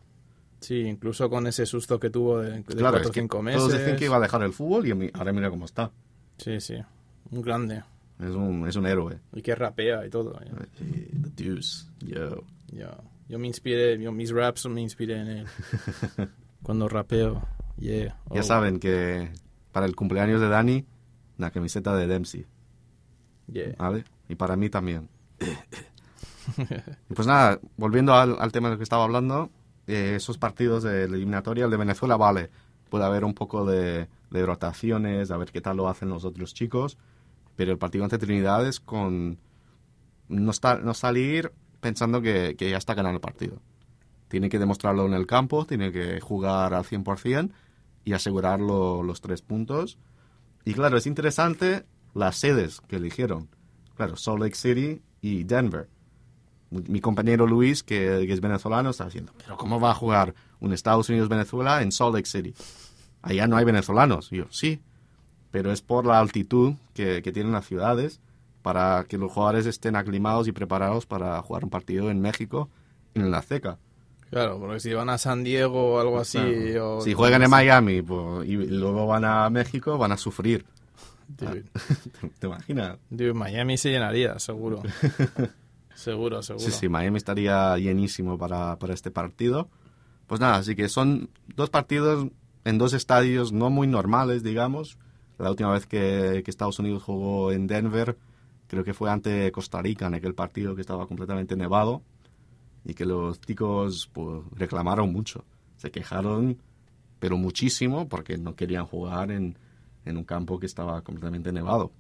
Sí, 0.62 0.80
incluso 0.80 1.30
con 1.30 1.46
ese 1.48 1.66
susto 1.66 2.00
que 2.00 2.10
tuvo 2.10 2.40
de, 2.42 2.52
de 2.52 2.64
claro, 2.64 2.94
cuatro 2.94 3.10
es 3.10 3.12
que 3.12 3.20
cinco 3.22 3.42
meses. 3.42 3.60
todos 3.62 3.74
decían 3.74 3.98
que 3.98 4.06
iba 4.06 4.16
a 4.18 4.20
dejar 4.22 4.42
el 4.44 4.54
fútbol 4.54 4.88
y 4.88 5.12
ahora 5.14 5.32
mira 5.34 5.50
cómo 5.50 5.66
está. 5.66 5.92
Sí, 6.38 6.60
sí. 6.60 6.76
Un 7.32 7.42
grande. 7.42 7.84
Es 8.20 8.30
un, 8.32 8.68
es 8.68 8.76
un 8.76 8.86
héroe. 8.88 9.20
Y 9.34 9.42
que 9.42 9.54
rapea 9.54 10.06
y 10.06 10.10
todo. 10.10 10.40
ya. 10.40 10.52
Eh, 10.82 11.10
The 11.36 11.44
Deuce, 11.44 11.86
yo. 12.00 12.42
Yo, 12.76 12.88
yo 13.30 13.40
me 13.40 13.48
inspiré, 13.48 13.98
yo, 14.02 14.12
mis 14.12 14.32
raps 14.32 14.66
me 14.68 14.82
inspiré 14.82 15.20
en 15.22 15.28
él. 15.28 15.48
Cuando 16.64 16.88
rapeo. 16.90 17.42
Yeah. 17.78 18.18
Ya 18.32 18.42
Oh. 18.42 18.44
saben 18.44 18.80
que 18.80 19.32
para 19.72 19.86
el 19.86 19.96
cumpleaños 19.96 20.42
de 20.42 20.50
Dani, 20.50 20.86
la 21.38 21.52
camiseta 21.52 21.96
de 21.96 22.08
Dempsey, 22.08 22.46
Yeah. 23.48 23.76
¿vale? 23.78 24.04
Y 24.28 24.36
para 24.36 24.56
mí 24.56 24.70
también. 24.70 25.08
y 27.10 27.14
pues 27.14 27.28
nada, 27.28 27.60
volviendo 27.78 28.14
al, 28.14 28.38
al 28.40 28.52
tema 28.52 28.70
del 28.70 28.78
que 28.78 28.84
estaba 28.84 29.04
hablando, 29.04 29.50
eh, 29.88 30.14
esos 30.16 30.38
partidos 30.38 30.84
de 30.84 31.08
la 31.08 31.16
eliminatoria, 31.16 31.66
el 31.66 31.72
de 31.72 31.78
Venezuela, 31.78 32.18
vale, 32.18 32.50
puede 32.90 33.06
haber 33.06 33.24
un 33.24 33.34
poco 33.34 33.66
de, 33.66 34.08
de 34.32 34.46
rotaciones, 34.46 35.32
a 35.32 35.38
ver 35.38 35.52
qué 35.52 35.62
tal 35.62 35.78
lo 35.78 35.88
hacen 35.88 36.10
los 36.10 36.26
otros 36.26 36.54
chicos, 36.54 36.98
pero 37.56 37.72
el 37.72 37.78
partido 37.78 38.04
ante 38.04 38.18
Trinidad 38.18 38.66
es 38.68 38.80
con 38.80 39.38
no, 40.28 40.52
está, 40.52 40.78
no 40.78 40.94
salir 40.94 41.52
pensando 41.86 42.20
que, 42.20 42.56
ya 42.58 42.78
está 42.78 42.96
ganando 42.96 43.18
el 43.18 43.22
partido. 43.22 43.62
Tiene 44.28 44.50
que 44.50 44.58
demostrarlo 44.58 45.06
en 45.06 45.14
el 45.14 45.28
campo, 45.28 45.68
tiene 45.68 45.92
que 45.92 46.20
jugar 46.20 46.74
al 46.74 46.84
100% 46.84 47.52
y 48.04 48.14
asegurarlo 48.14 49.04
los 49.04 49.22
tres 49.22 49.44
puntos. 49.44 50.00
Y 50.64 50.74
claro, 50.74 50.98
es 50.98 51.06
interesante 51.06 51.86
las 52.16 52.38
sedes 52.38 52.82
que 52.82 52.96
eligieron. 52.96 53.50
Claro, 53.96 54.16
Salt 54.16 54.40
Lake 54.40 54.56
City 54.56 55.00
y 55.22 55.44
Denver. 55.44 55.88
Mi 56.72 57.02
compañero 57.02 57.46
Luis, 57.46 57.84
que, 57.84 58.24
es 58.24 58.42
venezolano, 58.42 58.90
está 58.90 59.06
diciendo, 59.06 59.32
pero 59.38 59.56
¿cómo 59.56 59.80
va 59.80 59.92
a 59.92 59.96
jugar 59.96 60.34
un 60.60 60.74
Estados 60.74 61.08
Unidos-Venezuela 61.10 61.84
en 61.84 61.92
Salt 61.92 62.16
Lake 62.16 62.26
City? 62.26 62.56
Allá 63.22 63.46
no 63.46 63.58
hay 63.58 63.64
venezolanos. 63.64 64.32
Yo, 64.32 64.46
sí, 64.50 64.82
pero 65.52 65.72
es 65.72 65.84
por 65.84 66.08
la 66.08 66.18
altitud 66.18 66.74
que 66.96 67.22
tienen 67.22 67.52
las 67.52 67.68
ciudades 67.68 68.22
para 68.66 69.06
que 69.08 69.20
los 69.20 69.32
jugadores 69.32 69.68
estén 69.68 69.96
aclimados 69.96 70.48
y 70.48 70.52
preparados 70.52 71.06
para 71.06 71.40
jugar 71.44 71.64
un 71.64 71.70
partido 71.70 72.10
en 72.10 72.20
México 72.20 72.68
en 73.14 73.30
la 73.30 73.38
Azteca. 73.38 73.78
Claro, 74.32 74.58
porque 74.60 74.80
si 74.80 74.92
van 74.92 75.10
a 75.10 75.20
San 75.20 75.44
Diego 75.44 75.94
o 75.94 76.00
algo 76.00 76.18
así. 76.20 76.40
Claro. 76.40 76.98
o- 76.98 77.02
si 77.02 77.14
juegan 77.14 77.44
en 77.44 77.50
Miami 77.52 78.02
pues, 78.02 78.48
y 78.50 78.56
luego 78.56 79.06
van 79.06 79.24
a 79.24 79.48
México, 79.52 80.00
van 80.00 80.14
a 80.14 80.18
sufrir. 80.18 80.66
Dude, 81.28 81.62
¿Te, 82.22 82.28
te 82.40 82.48
imaginas? 82.48 82.98
dude, 83.12 83.36
Miami 83.36 83.78
se 83.78 83.92
llenaría, 83.92 84.40
seguro. 84.40 84.82
seguro, 85.94 86.42
seguro. 86.44 86.66
Sí, 86.66 86.72
sí, 86.72 86.90
Miami 86.90 87.18
estaría 87.18 87.78
llenísimo 87.78 88.38
para, 88.40 88.78
para 88.78 88.94
este 88.96 89.12
partido. 89.12 89.70
Pues 90.26 90.42
nada, 90.42 90.56
así 90.56 90.76
que 90.76 90.90
son 90.90 91.30
dos 91.56 91.70
partidos 91.70 92.28
en 92.64 92.80
dos 92.80 92.94
estadios 92.94 93.52
no 93.54 93.70
muy 93.70 93.86
normales, 93.86 94.42
digamos. 94.42 94.98
La 95.38 95.50
última 95.52 95.72
vez 95.74 95.86
que, 95.86 96.42
que 96.44 96.50
Estados 96.50 96.80
Unidos 96.80 97.04
jugó 97.04 97.52
en 97.52 97.68
Denver, 97.68 98.18
creo 98.68 98.84
que 98.84 98.94
fue 98.94 99.10
ante 99.10 99.52
Costa 99.52 99.82
Rica, 99.82 100.08
en 100.08 100.16
aquel 100.16 100.34
partido 100.34 100.76
que 100.76 100.82
estaba 100.82 101.08
completamente 101.08 101.56
nevado 101.56 102.02
y 102.84 102.94
que 102.94 103.06
los 103.06 103.40
chicos 103.42 104.10
pues, 104.14 104.44
reclamaron 104.52 105.12
mucho. 105.12 105.44
Se 105.78 105.92
quejaron, 105.92 106.58
pero 107.20 107.38
muchísimo, 107.38 108.08
porque 108.08 108.38
no 108.38 108.56
querían 108.56 108.86
jugar 108.86 109.32
en, 109.32 109.58
en 110.06 110.18
un 110.18 110.24
campo 110.24 110.60
que 110.60 110.66
estaba 110.66 111.02
completamente 111.02 111.52
nevado. 111.52 111.92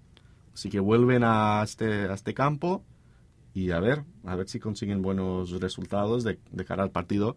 Así 0.54 0.69
que 0.69 0.80
vuelven 0.80 1.23
a 1.23 1.62
este, 1.63 2.06
a 2.06 2.13
este 2.13 2.34
campo 2.34 2.84
y 3.54 3.71
a 3.71 3.80
ver, 3.80 4.04
a 4.23 4.36
ver 4.36 4.47
si 4.47 4.60
consiguen 4.60 5.01
buenos 5.01 5.51
resultados 5.60 6.23
de, 6.23 6.39
de 6.51 6.65
cara 6.65 6.84
al 6.84 6.91
partido 6.91 7.36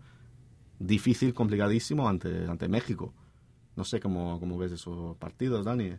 difícil, 0.78 1.34
complicadísimo 1.34 2.08
ante, 2.08 2.46
ante 2.46 2.68
México. 2.68 3.12
No 3.76 3.84
sé 3.84 4.00
cómo, 4.00 4.38
cómo 4.40 4.58
ves 4.58 4.72
esos 4.72 5.16
partidos, 5.16 5.64
Dani. 5.64 5.92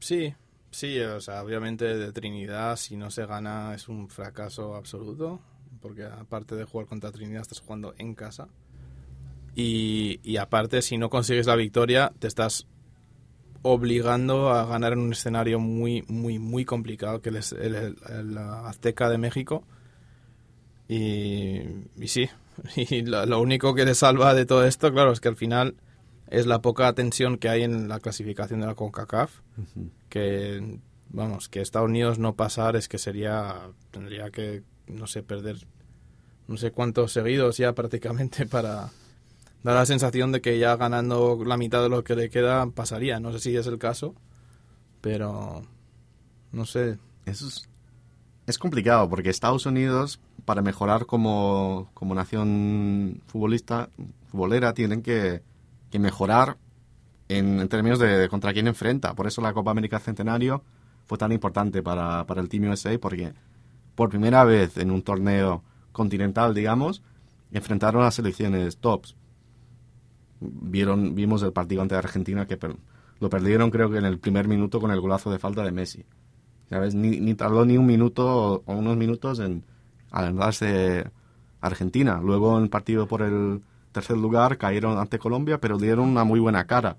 Sí, 0.00 0.34
sí, 0.76 1.00
o 1.00 1.20
sea, 1.20 1.42
obviamente 1.42 1.84
de 1.96 2.12
Trinidad, 2.12 2.76
si 2.76 2.96
no 2.96 3.10
se 3.10 3.24
gana, 3.24 3.74
es 3.74 3.88
un 3.88 4.08
fracaso 4.08 4.74
absoluto. 4.74 5.40
Porque 5.80 6.04
aparte 6.04 6.54
de 6.54 6.64
jugar 6.64 6.86
contra 6.86 7.12
Trinidad, 7.12 7.42
estás 7.42 7.60
jugando 7.60 7.94
en 7.98 8.14
casa. 8.14 8.48
Y, 9.54 10.20
y 10.22 10.36
aparte, 10.36 10.82
si 10.82 10.98
no 10.98 11.08
consigues 11.08 11.46
la 11.46 11.56
victoria, 11.56 12.12
te 12.18 12.26
estás 12.26 12.66
obligando 13.62 14.50
a 14.50 14.66
ganar 14.66 14.92
en 14.92 15.00
un 15.00 15.12
escenario 15.12 15.58
muy, 15.58 16.04
muy, 16.08 16.38
muy 16.38 16.64
complicado, 16.64 17.22
que 17.22 17.30
es 17.30 17.52
el, 17.52 17.96
Azteca 18.38 19.08
de 19.08 19.18
México. 19.18 19.64
Y, 20.88 21.62
y 21.96 22.08
sí, 22.08 22.28
y 22.76 23.02
lo, 23.02 23.24
lo 23.24 23.40
único 23.40 23.74
que 23.74 23.84
le 23.84 23.94
salva 23.94 24.34
de 24.34 24.44
todo 24.44 24.64
esto, 24.64 24.92
claro, 24.92 25.12
es 25.12 25.20
que 25.20 25.28
al 25.28 25.36
final 25.36 25.74
es 26.28 26.46
la 26.46 26.60
poca 26.60 26.92
tensión 26.92 27.38
que 27.38 27.48
hay 27.48 27.62
en 27.62 27.88
la 27.88 28.00
clasificación 28.00 28.60
de 28.60 28.66
la 28.66 28.74
CONCACAF 28.74 29.40
que 30.08 30.80
vamos 31.08 31.48
que 31.48 31.60
Estados 31.60 31.88
Unidos 31.88 32.18
no 32.18 32.34
pasar 32.34 32.76
es 32.76 32.88
que 32.88 32.98
sería 32.98 33.70
tendría 33.90 34.30
que 34.30 34.62
no 34.86 35.06
sé 35.06 35.22
perder 35.22 35.66
no 36.48 36.56
sé 36.56 36.72
cuántos 36.72 37.12
seguidos 37.12 37.56
ya 37.58 37.74
prácticamente 37.74 38.46
para 38.46 38.90
dar 39.62 39.74
la 39.74 39.86
sensación 39.86 40.32
de 40.32 40.40
que 40.40 40.58
ya 40.58 40.76
ganando 40.76 41.42
la 41.44 41.56
mitad 41.56 41.82
de 41.82 41.88
lo 41.88 42.04
que 42.04 42.14
le 42.14 42.30
queda 42.30 42.70
pasaría. 42.70 43.18
No 43.18 43.32
sé 43.32 43.40
si 43.40 43.56
es 43.56 43.66
el 43.66 43.78
caso 43.78 44.14
pero 45.06 45.62
no 46.50 46.66
sé. 46.66 46.98
Eso 47.26 47.46
es, 47.46 47.68
es 48.48 48.58
complicado 48.58 49.08
porque 49.08 49.30
Estados 49.30 49.64
Unidos, 49.64 50.18
para 50.44 50.62
mejorar 50.62 51.06
como, 51.06 51.90
como 51.94 52.12
nación 52.12 53.22
futbolista, 53.28 53.88
futbolera, 54.26 54.74
tienen 54.74 55.02
que, 55.02 55.42
mejorar 55.98 56.58
en, 57.28 57.60
en 57.60 57.68
términos 57.68 57.98
de 57.98 58.28
contra 58.28 58.52
quién 58.52 58.66
enfrenta. 58.66 59.14
Por 59.14 59.26
eso 59.26 59.40
la 59.40 59.52
Copa 59.52 59.70
América 59.70 59.98
Centenario 59.98 60.62
fue 61.06 61.18
tan 61.18 61.32
importante 61.32 61.82
para, 61.82 62.26
para 62.26 62.40
el 62.40 62.48
Team 62.48 62.70
USA, 62.70 62.98
porque 62.98 63.32
por 63.94 64.10
primera 64.10 64.44
vez 64.44 64.76
en 64.76 64.90
un 64.90 65.02
torneo 65.02 65.62
continental, 65.92 66.54
digamos, 66.54 67.02
enfrentaron 67.52 68.04
a 68.04 68.10
selecciones 68.10 68.78
tops. 68.78 69.16
Vieron, 70.40 71.14
vimos 71.14 71.42
el 71.42 71.52
partido 71.52 71.82
ante 71.82 71.94
Argentina 71.94 72.46
que 72.46 72.58
lo 73.20 73.30
perdieron 73.30 73.70
creo 73.70 73.90
que 73.90 73.96
en 73.98 74.04
el 74.04 74.18
primer 74.18 74.46
minuto 74.46 74.80
con 74.80 74.90
el 74.90 75.00
golazo 75.00 75.30
de 75.30 75.38
falta 75.38 75.64
de 75.64 75.72
Messi. 75.72 76.04
¿Sabes? 76.68 76.94
Ni, 76.94 77.34
tardó 77.34 77.64
ni 77.64 77.78
un 77.78 77.86
minuto 77.86 78.62
o 78.66 78.74
unos 78.74 78.96
minutos 78.96 79.38
en 79.38 79.64
adelantarse 80.10 81.10
Argentina. 81.60 82.20
Luego 82.22 82.58
en 82.58 82.64
el 82.64 82.70
partido 82.70 83.06
por 83.06 83.22
el 83.22 83.62
tercer 83.96 84.18
lugar 84.26 84.58
cayeron 84.58 84.98
ante 84.98 85.18
Colombia, 85.18 85.56
pero 85.58 85.78
dieron 85.78 86.08
una 86.08 86.24
muy 86.24 86.40
buena 86.40 86.66
cara. 86.66 86.96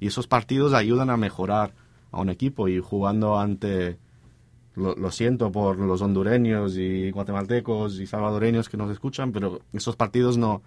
Y 0.00 0.06
esos 0.06 0.26
partidos 0.26 0.72
ayudan 0.74 1.10
a 1.10 1.16
mejorar 1.16 1.74
a 2.12 2.20
un 2.20 2.28
equipo 2.28 2.68
y 2.68 2.78
jugando 2.80 3.38
ante, 3.38 3.98
lo, 4.74 4.94
lo 4.94 5.10
siento 5.10 5.50
por 5.50 5.78
los 5.78 6.00
hondureños 6.02 6.76
y 6.76 7.10
guatemaltecos 7.10 7.98
y 8.00 8.06
salvadoreños 8.06 8.68
que 8.68 8.76
nos 8.76 8.90
escuchan, 8.90 9.32
pero 9.32 9.60
esos 9.72 9.96
partidos 9.96 10.36
no, 10.38 10.62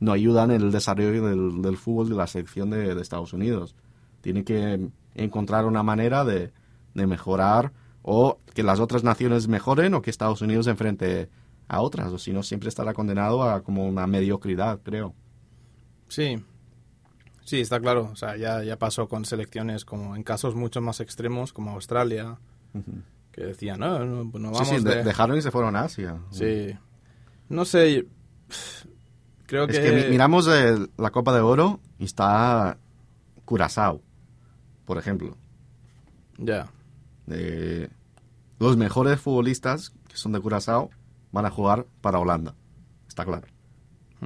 no 0.00 0.12
ayudan 0.12 0.50
en 0.50 0.60
el 0.62 0.70
desarrollo 0.70 1.24
del, 1.28 1.62
del 1.62 1.76
fútbol 1.76 2.08
de 2.10 2.16
la 2.16 2.26
selección 2.26 2.70
de, 2.70 2.94
de 2.94 3.02
Estados 3.02 3.32
Unidos. 3.32 3.74
Tiene 4.20 4.44
que 4.44 4.90
encontrar 5.14 5.64
una 5.64 5.82
manera 5.82 6.24
de, 6.24 6.52
de 6.94 7.06
mejorar 7.06 7.72
O 8.02 8.38
que 8.54 8.62
las 8.62 8.80
otras 8.80 9.02
naciones 9.04 9.46
mejoren 9.48 9.94
o 9.94 10.02
que 10.02 10.10
Estados 10.10 10.42
Unidos 10.42 10.66
enfrente 10.66 11.28
a 11.68 11.80
otras, 11.80 12.12
o 12.12 12.18
si 12.18 12.32
no, 12.32 12.42
siempre 12.42 12.68
estará 12.68 12.92
condenado 12.92 13.42
a 13.44 13.62
como 13.62 13.86
una 13.86 14.06
mediocridad, 14.06 14.80
creo. 14.82 15.14
Sí, 16.12 16.44
sí, 17.44 17.60
está 17.60 17.80
claro. 17.80 18.10
O 18.12 18.16
sea, 18.16 18.36
ya, 18.36 18.62
ya 18.62 18.78
pasó 18.78 19.08
con 19.08 19.24
selecciones 19.24 19.84
como 19.84 20.14
en 20.16 20.22
casos 20.22 20.54
mucho 20.54 20.80
más 20.80 21.00
extremos, 21.00 21.52
como 21.52 21.70
Australia, 21.70 22.38
que 23.32 23.42
decían, 23.44 23.80
no, 23.80 23.98
no, 24.04 24.24
no 24.24 24.50
vamos 24.52 24.68
sí, 24.68 24.76
sí, 24.78 24.84
de- 24.84 24.96
de- 24.96 25.04
dejaron 25.04 25.38
y 25.38 25.42
se 25.42 25.50
fueron 25.50 25.74
a 25.76 25.84
Asia. 25.84 26.18
Sí. 26.30 26.76
No 27.48 27.64
sé, 27.64 28.06
creo 29.46 29.64
Es 29.64 29.78
que... 29.78 29.84
que 29.84 29.92
mi- 29.92 30.10
miramos 30.10 30.46
eh, 30.48 30.76
la 30.98 31.10
Copa 31.10 31.32
de 31.34 31.40
Oro 31.40 31.80
y 31.98 32.04
está 32.04 32.76
Curazao, 33.44 34.02
por 34.84 34.98
ejemplo. 34.98 35.36
Ya, 36.38 36.68
Eh, 37.28 37.88
los 38.58 38.76
mejores 38.76 39.20
futbolistas 39.20 39.92
que 40.08 40.16
son 40.16 40.32
de 40.32 40.40
Curazao 40.40 40.90
van 41.30 41.46
a 41.46 41.50
jugar 41.50 41.86
para 42.00 42.18
Holanda, 42.18 42.54
está 43.08 43.24
claro. 43.24 43.46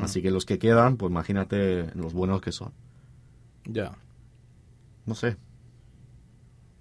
Así 0.02 0.20
que 0.22 0.30
los 0.30 0.44
que 0.44 0.59
quedan, 0.59 0.96
pues 0.96 1.11
imagínate 1.11 1.90
los 1.94 2.12
buenos 2.12 2.40
que 2.42 2.52
son. 2.52 2.72
ya. 3.64 3.96
No 5.06 5.14
sé, 5.14 5.37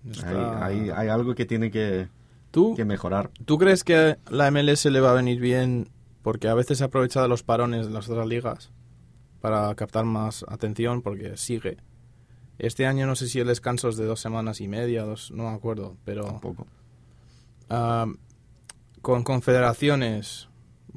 Está- 0.10 0.66
hay, 0.66 0.80
hay- 0.82 0.90
hay 0.90 1.08
algo 1.10 1.36
que 1.36 1.46
tiene 1.46 1.70
que, 1.72 2.08
¿Tú, 2.52 2.76
que 2.76 2.86
mejorar. 2.86 3.30
¿Tú 3.46 3.58
crees 3.58 3.84
que 3.84 4.18
la 4.30 4.48
MLS 4.52 4.86
le 4.90 5.00
va 5.00 5.12
a 5.12 5.14
venir 5.14 5.40
bien 5.40 5.90
porque 6.24 6.48
a 6.48 6.54
veces 6.56 6.80
se 6.80 6.84
aprovecha 6.84 7.22
de 7.22 7.28
los 7.28 7.44
parones 7.44 7.86
de 7.88 7.94
las 7.94 8.10
otras 8.10 8.26
ligas 8.28 8.72
para 9.42 9.74
captar 9.76 10.06
más 10.06 10.44
atención 10.48 11.02
porque 11.04 11.38
sigue? 11.38 11.78
Este 12.58 12.86
año 12.88 13.06
no 13.06 13.16
sé 13.16 13.28
si 13.28 13.40
el 13.40 13.48
descanso 13.48 13.90
es 13.90 13.98
de 13.98 14.06
dos 14.06 14.20
semanas 14.22 14.60
y 14.62 14.68
media, 14.68 15.04
dos, 15.04 15.30
no 15.32 15.44
me 15.50 15.56
acuerdo, 15.56 15.96
pero 16.06 16.24
Tampoco. 16.24 16.66
ah, 17.70 18.08
con 19.02 19.24
confederaciones, 19.24 20.48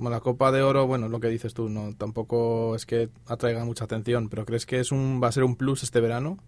la 0.00 0.20
Copa 0.20 0.52
de 0.52 0.62
Oro, 0.62 0.87
bueno, 0.87 1.08
lo 1.08 1.20
que 1.20 1.28
dices 1.28 1.54
tú, 1.54 1.68
no 1.68 1.94
tampoco 1.94 2.76
es 2.76 2.87
que 2.87 3.11
atraiga 3.26 3.64
mucha 3.64 3.84
atención, 3.84 4.28
pero 4.28 4.44
¿crees 4.44 4.66
que 4.66 4.80
es 4.80 4.92
un 4.92 5.20
va 5.22 5.28
a 5.28 5.32
ser 5.32 5.44
un 5.44 5.56
plus 5.56 5.82
este 5.82 6.00
verano? 6.00 6.38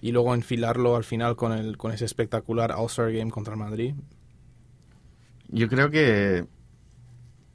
Y 0.00 0.12
luego 0.12 0.34
enfilarlo 0.34 0.96
al 0.96 1.04
final 1.04 1.34
con 1.36 1.52
el 1.52 1.76
con 1.76 1.92
ese 1.92 2.04
espectacular 2.04 2.72
All-Star 2.72 3.12
Game 3.12 3.30
contra 3.30 3.54
el 3.54 3.60
Madrid. 3.60 3.94
Yo 5.48 5.68
creo 5.68 5.90
que... 5.90 6.46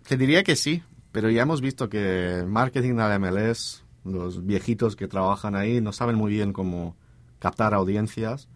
Te 0.08 0.18
diría 0.18 0.44
que 0.44 0.56
sí, 0.56 0.82
pero 1.12 1.30
ya 1.30 1.44
hemos 1.44 1.62
visto 1.62 1.90
que 1.90 2.44
marketing 2.48 2.96
de 2.96 2.96
la 2.96 3.20
MLS, 3.20 3.84
los 4.04 4.46
viejitos 4.46 4.96
que 4.96 5.08
trabajan 5.08 5.56
ahí, 5.56 5.82
no 5.82 5.92
saben 5.94 6.16
muy 6.16 6.32
bien 6.32 6.54
cómo 6.54 6.96
captar 7.40 7.74
audiencias. 7.74 8.48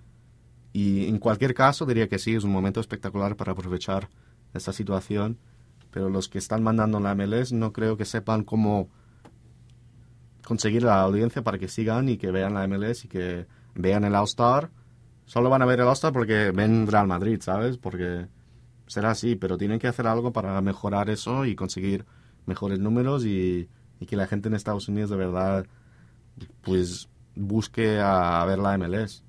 Y 0.71 1.07
en 1.07 1.19
cualquier 1.19 1.53
caso 1.53 1.85
diría 1.85 2.07
que 2.07 2.19
sí, 2.19 2.35
es 2.35 2.43
un 2.43 2.51
momento 2.51 2.79
espectacular 2.79 3.35
para 3.35 3.51
aprovechar 3.51 4.09
esta 4.53 4.73
situación. 4.73 5.37
Pero 5.93 6.09
los 6.09 6.27
que 6.27 6.39
están 6.39 6.63
mandando 6.63 6.99
la 6.99 7.13
MLS 7.15 7.53
no 7.53 7.71
creo 7.71 7.95
que 7.97 8.05
sepan 8.05 8.43
cómo 8.43 8.89
conseguir 10.43 10.83
la 10.83 11.01
audiencia 11.01 11.43
para 11.43 11.57
que 11.57 11.67
sigan 11.67 12.09
y 12.09 12.17
que 12.17 12.31
vean 12.31 12.53
la 12.55 12.67
MLS 12.67 13.05
y 13.05 13.07
que 13.07 13.45
vean 13.75 14.03
el 14.03 14.15
All-Star. 14.15 14.69
Solo 15.25 15.49
van 15.49 15.61
a 15.61 15.65
ver 15.65 15.79
el 15.79 15.87
All-Star 15.87 16.11
porque 16.11 16.51
ven 16.51 16.87
Real 16.87 17.07
Madrid, 17.07 17.39
¿sabes? 17.41 17.77
Porque 17.77 18.27
será 18.87 19.11
así, 19.11 19.35
pero 19.35 19.57
tienen 19.57 19.79
que 19.79 19.87
hacer 19.87 20.07
algo 20.07 20.33
para 20.33 20.59
mejorar 20.61 21.09
eso 21.09 21.45
y 21.45 21.55
conseguir 21.55 22.05
mejores 22.45 22.79
números 22.79 23.23
y, 23.25 23.69
y 23.99 24.05
que 24.05 24.17
la 24.17 24.27
gente 24.27 24.49
en 24.49 24.55
Estados 24.55 24.89
Unidos 24.89 25.09
de 25.11 25.15
verdad 25.15 25.65
pues 26.61 27.07
busque 27.35 27.99
a 28.01 28.43
ver 28.45 28.59
la 28.59 28.77
MLS. 28.77 29.23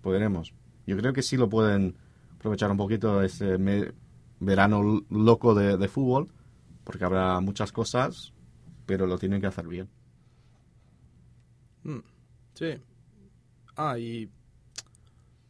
Podremos. 0.00 0.54
Yo 0.86 0.96
creo 0.96 1.12
que 1.12 1.22
sí 1.22 1.36
lo 1.36 1.48
pueden 1.48 1.96
aprovechar 2.38 2.70
un 2.70 2.76
poquito 2.78 3.22
ese 3.22 3.58
me- 3.58 3.92
verano 4.40 5.02
loco 5.10 5.54
de, 5.54 5.76
de 5.76 5.88
fútbol, 5.88 6.32
porque 6.84 7.04
habrá 7.04 7.38
muchas 7.40 7.70
cosas, 7.72 8.32
pero 8.86 9.06
lo 9.06 9.18
tienen 9.18 9.40
que 9.40 9.46
hacer 9.46 9.66
bien. 9.68 9.88
Mm, 11.84 11.98
Sí. 12.54 12.78
Ah, 13.76 13.98
y 13.98 14.28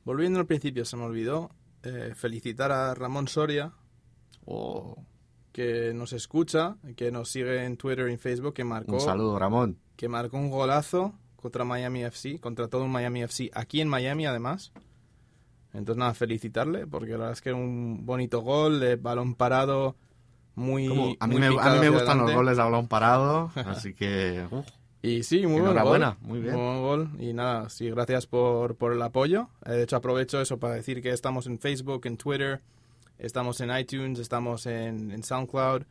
volviendo 0.05 0.39
al 0.39 0.47
principio, 0.47 0.85
se 0.85 0.97
me 0.97 1.05
olvidó 1.05 1.51
eh, 1.83 2.13
felicitar 2.15 2.71
a 2.73 2.95
Ramón 2.95 3.27
Soria, 3.29 3.73
Oh, 4.47 4.97
que 5.53 5.93
nos 5.95 6.13
escucha, 6.13 6.77
que 6.97 7.11
nos 7.13 7.29
sigue 7.31 7.65
en 7.65 7.77
Twitter 7.77 8.09
y 8.09 8.13
en 8.13 8.19
Facebook, 8.19 8.55
que 8.55 8.65
marcó, 8.65 8.95
un 8.95 9.01
saludo, 9.01 9.39
Ramón. 9.39 9.79
que 9.97 10.09
marcó 10.09 10.37
un 10.39 10.51
golazo 10.51 11.13
contra 11.37 11.65
Miami 11.65 12.05
FC, 12.05 12.39
contra 12.41 12.69
todo 12.69 12.85
un 12.85 12.91
Miami 12.91 13.23
FC, 13.23 13.51
aquí 13.55 13.81
en 13.81 13.89
Miami 13.89 14.27
además. 14.27 14.73
Entonces 15.73 15.99
nada, 15.99 16.15
felicitarle, 16.15 16.87
porque 16.87 17.13
la 17.13 17.19
verdad 17.19 17.33
es 17.33 17.41
que 17.41 17.51
era 17.51 17.59
un 17.59 18.05
bonito 18.05 18.41
gol, 18.41 18.81
de 18.81 18.97
balón 18.97 19.35
parado, 19.35 19.97
muy... 20.57 20.89
Como- 20.89 21.15
a 21.21 21.27
mí 21.27 21.35
muy 21.39 21.41
me, 21.41 21.47
a 21.61 21.73
mí 21.75 21.79
me 21.81 21.91
gustan 21.91 22.19
los 22.19 22.33
goles 22.33 22.59
a 22.59 22.65
balón 22.65 22.89
parado, 22.89 23.51
así 23.67 23.95
que... 23.95 24.47
Y 25.03 25.23
sí, 25.23 25.47
muy 25.47 25.61
buen 25.63 25.75
gol. 25.83 26.17
muy 26.21 26.41
bien. 26.41 26.55
buen 26.55 26.83
gol. 26.83 27.11
Y 27.19 27.33
nada, 27.33 27.71
sí, 27.71 27.89
gracias 27.89 28.27
por, 28.27 28.77
por 28.77 28.93
el 28.93 29.01
apoyo. 29.01 29.49
Eh, 29.65 29.71
de 29.73 29.83
hecho, 29.85 29.97
aprovecho 29.97 30.41
eso 30.43 30.59
para 30.59 30.75
decir 30.75 31.01
que 31.01 31.11
estamos 31.11 31.47
en 31.47 31.59
Facebook, 31.59 32.03
en 32.05 32.19
Twitter, 32.19 32.61
estamos 33.19 33.61
en 33.63 33.71
iTunes, 33.75 34.19
estamos 34.19 34.67
en, 34.67 35.11
en 35.11 35.23
SoundCloud. 35.23 35.85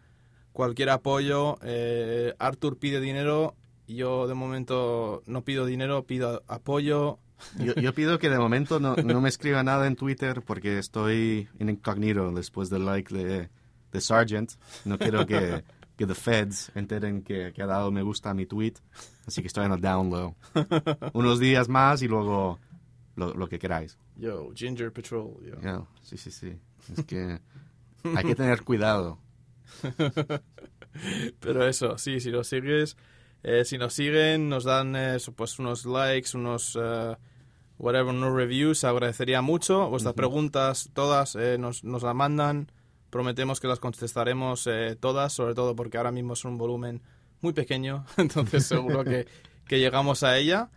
Cualquier 0.53 0.91
apoyo. 0.91 1.57
eh, 1.63 2.35
Arthur 2.37 2.77
pide 2.77 2.99
dinero. 3.01 3.55
Yo 3.87 4.27
de 4.27 4.35
momento 4.35 5.23
no 5.25 5.41
pido 5.43 5.65
dinero, 5.65 6.03
pido 6.03 6.43
apoyo. 6.47 7.17
Yo, 7.57 7.73
yo 7.75 7.93
pido 7.93 8.19
que 8.19 8.29
de 8.29 8.37
momento 8.37 8.79
no, 8.79 8.95
no 8.95 9.21
me 9.21 9.29
escriba 9.29 9.63
nada 9.63 9.87
en 9.87 9.95
Twitter 9.95 10.41
porque 10.41 10.79
estoy 10.79 11.47
en 11.59 11.69
incógnito 11.69 12.31
después 12.31 12.69
del 12.69 12.85
like 12.85 13.13
de, 13.13 13.49
de 13.91 14.01
Sargent. 14.01 14.53
No 14.85 14.97
quiero 14.97 15.25
que, 15.25 15.63
que 15.97 16.05
the 16.05 16.15
feds 16.15 16.71
enteren 16.75 17.21
que, 17.23 17.51
que 17.53 17.61
ha 17.61 17.65
dado 17.67 17.91
me 17.91 18.01
gusta 18.01 18.29
a 18.29 18.33
mi 18.33 18.45
tweet. 18.45 18.73
Así 19.27 19.41
que 19.41 19.47
estoy 19.47 19.65
en 19.65 19.73
el 19.73 19.81
down 19.81 20.09
low. 20.09 20.35
Unos 21.13 21.39
días 21.39 21.67
más 21.69 22.01
y 22.01 22.07
luego 22.07 22.59
lo, 23.15 23.33
lo 23.33 23.47
que 23.47 23.59
queráis. 23.59 23.97
Yo, 24.15 24.51
Ginger 24.53 24.91
Patrol. 24.91 25.35
yo. 25.45 25.61
Ya, 25.61 25.83
sí, 26.01 26.17
sí, 26.17 26.31
sí. 26.31 26.57
Es 26.97 27.05
que 27.05 27.39
hay 28.03 28.25
que 28.25 28.35
tener 28.35 28.63
cuidado. 28.63 29.19
Pero 31.39 31.67
eso, 31.67 31.97
sí, 31.97 32.19
si 32.19 32.31
nos 32.31 32.47
sigues, 32.47 32.97
eh, 33.43 33.63
si 33.63 33.77
nos 33.77 33.93
siguen, 33.93 34.49
nos 34.49 34.63
dan 34.63 34.95
eh, 34.95 35.17
pues 35.35 35.59
unos 35.59 35.85
likes, 35.85 36.35
unos 36.35 36.77
eh, 36.81 37.15
whatever, 37.79 38.13
unos 38.13 38.33
reviews, 38.33 38.83
agradecería 38.83 39.41
mucho. 39.41 39.89
Vuestras 39.89 40.13
preguntas, 40.13 40.89
todas, 40.93 41.35
eh, 41.35 41.57
nos, 41.57 41.83
nos 41.83 42.03
las 42.03 42.13
mandan. 42.13 42.71
Prometemos 43.09 43.59
que 43.59 43.67
las 43.67 43.79
contestaremos 43.79 44.67
eh, 44.67 44.95
todas, 44.99 45.33
sobre 45.33 45.55
todo 45.55 45.75
porque 45.75 45.97
ahora 45.97 46.11
mismo 46.11 46.33
es 46.33 46.45
un 46.45 46.59
volumen 46.59 47.01
muy 47.41 47.53
pequeño, 47.53 48.05
entonces 48.17 48.65
seguro 48.65 49.03
que, 49.03 49.25
que 49.67 49.79
llegamos 49.79 50.21
a 50.23 50.37
ella. 50.37 50.69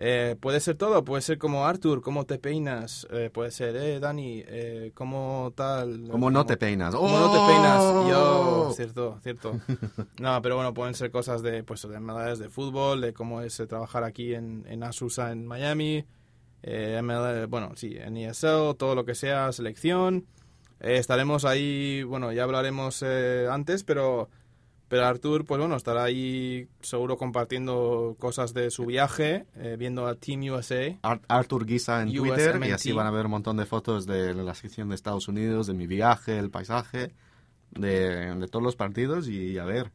Eh, 0.00 0.36
puede 0.40 0.60
ser 0.60 0.76
todo, 0.76 1.04
puede 1.04 1.22
ser 1.22 1.38
como 1.38 1.66
Arthur, 1.66 2.02
cómo 2.02 2.24
te 2.24 2.38
peinas, 2.38 3.04
eh, 3.10 3.30
puede 3.34 3.50
ser, 3.50 3.74
eh, 3.74 3.98
Dani, 3.98 4.44
eh, 4.46 4.92
cómo 4.94 5.52
tal. 5.56 6.06
Como 6.08 6.30
no 6.30 6.46
te 6.46 6.56
peinas. 6.56 6.94
Como 6.94 7.18
no 7.18 7.32
te 7.32 7.52
peinas, 7.52 7.82
¡Oh! 7.82 8.08
yo, 8.08 8.72
cierto, 8.74 9.18
cierto. 9.24 9.58
No, 10.20 10.40
pero 10.40 10.54
bueno, 10.54 10.72
pueden 10.72 10.94
ser 10.94 11.10
cosas 11.10 11.42
de, 11.42 11.64
pues, 11.64 11.82
de 11.82 11.98
medallas 11.98 12.38
de 12.38 12.48
fútbol, 12.48 13.00
de 13.00 13.12
cómo 13.12 13.42
es 13.42 13.58
eh, 13.58 13.66
trabajar 13.66 14.04
aquí 14.04 14.34
en, 14.34 14.64
en 14.68 14.84
Asusa, 14.84 15.32
en 15.32 15.44
Miami, 15.44 16.04
eh, 16.62 17.00
ML, 17.02 17.46
bueno, 17.46 17.72
sí, 17.76 17.96
en 17.98 18.16
ESL, 18.16 18.74
todo 18.76 18.94
lo 18.94 19.04
que 19.04 19.14
sea, 19.14 19.52
selección. 19.52 20.26
Eh, 20.80 20.96
estaremos 20.98 21.44
ahí, 21.44 22.02
bueno, 22.04 22.32
ya 22.32 22.44
hablaremos 22.44 23.02
eh, 23.04 23.46
antes, 23.50 23.82
pero, 23.84 24.28
pero 24.88 25.04
Artur, 25.06 25.44
pues 25.44 25.58
bueno, 25.60 25.74
estará 25.76 26.04
ahí 26.04 26.68
seguro 26.80 27.16
compartiendo 27.16 28.16
cosas 28.18 28.54
de 28.54 28.70
su 28.70 28.86
viaje, 28.86 29.44
eh, 29.56 29.76
viendo 29.78 30.06
a 30.06 30.14
Team 30.14 30.42
USA. 30.52 30.96
Ar- 31.02 31.20
Arthur 31.28 31.66
Guisa 31.66 32.02
en 32.02 32.12
Twitter 32.14 32.54
y 32.54 32.58
USMNT. 32.58 32.72
así 32.74 32.92
van 32.92 33.06
a 33.06 33.10
ver 33.10 33.24
un 33.26 33.32
montón 33.32 33.56
de 33.56 33.66
fotos 33.66 34.06
de 34.06 34.34
la 34.34 34.54
sección 34.54 34.88
de 34.88 34.94
Estados 34.94 35.26
Unidos, 35.28 35.66
de 35.66 35.74
mi 35.74 35.86
viaje, 35.86 36.38
el 36.38 36.50
paisaje, 36.50 37.12
de, 37.72 38.34
de 38.34 38.48
todos 38.48 38.62
los 38.62 38.76
partidos 38.76 39.28
y 39.28 39.58
a 39.58 39.64
ver, 39.64 39.90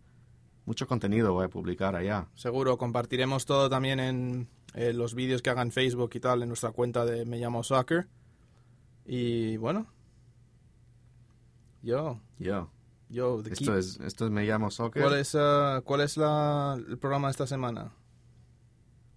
mucho 0.66 0.86
contenido 0.88 1.34
voy 1.34 1.46
a 1.46 1.50
publicar 1.50 1.96
allá. 1.96 2.28
Seguro 2.36 2.78
compartiremos 2.78 3.46
todo 3.46 3.70
también 3.70 4.00
en 4.00 4.48
eh, 4.74 4.94
los 4.94 5.14
vídeos 5.16 5.42
que 5.42 5.50
hagan 5.50 5.72
Facebook 5.72 6.12
y 6.14 6.20
tal 6.20 6.42
en 6.44 6.48
nuestra 6.50 6.72
cuenta 6.72 7.06
de 7.06 7.26
Me 7.26 7.38
llamo 7.40 7.64
Soccer. 7.64 8.08
Y 9.06 9.58
bueno, 9.58 9.88
yo, 11.82 12.20
Yo, 12.40 12.70
yo, 13.10 13.42
the 13.44 13.52
esto 13.54 13.78
es, 13.78 14.00
esto 14.00 14.26
es 14.26 14.32
Me 14.32 14.46
llamo 14.46 14.72
Soccer, 14.72 15.04
¿cuál 15.04 15.20
es, 15.20 15.36
ah, 15.38 15.82
cuál 15.84 16.02
es 16.02 16.18
la, 16.18 16.78
el 16.88 16.98
programa 16.98 17.28
de 17.28 17.32
esta 17.32 17.48
semana? 17.48 17.92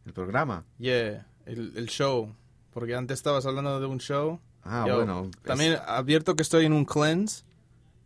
el 0.04 0.12
programa. 0.12 0.64
Yeah, 0.78 1.26
el, 1.46 1.72
el 1.76 1.86
show. 1.88 2.32
Porque 2.72 2.94
antes 2.94 3.18
estabas 3.18 3.44
hablando 3.44 3.80
de 3.80 3.86
un 3.86 3.98
show. 3.98 4.38
Ah, 4.62 4.84
Yo 4.86 4.96
bueno. 4.98 5.24
es- 5.24 5.42
También 5.42 5.78
advierto 5.84 6.36
que 6.36 6.42
estoy 6.42 6.64
en 6.66 6.72
un 6.72 6.84
cleanse. 6.84 7.44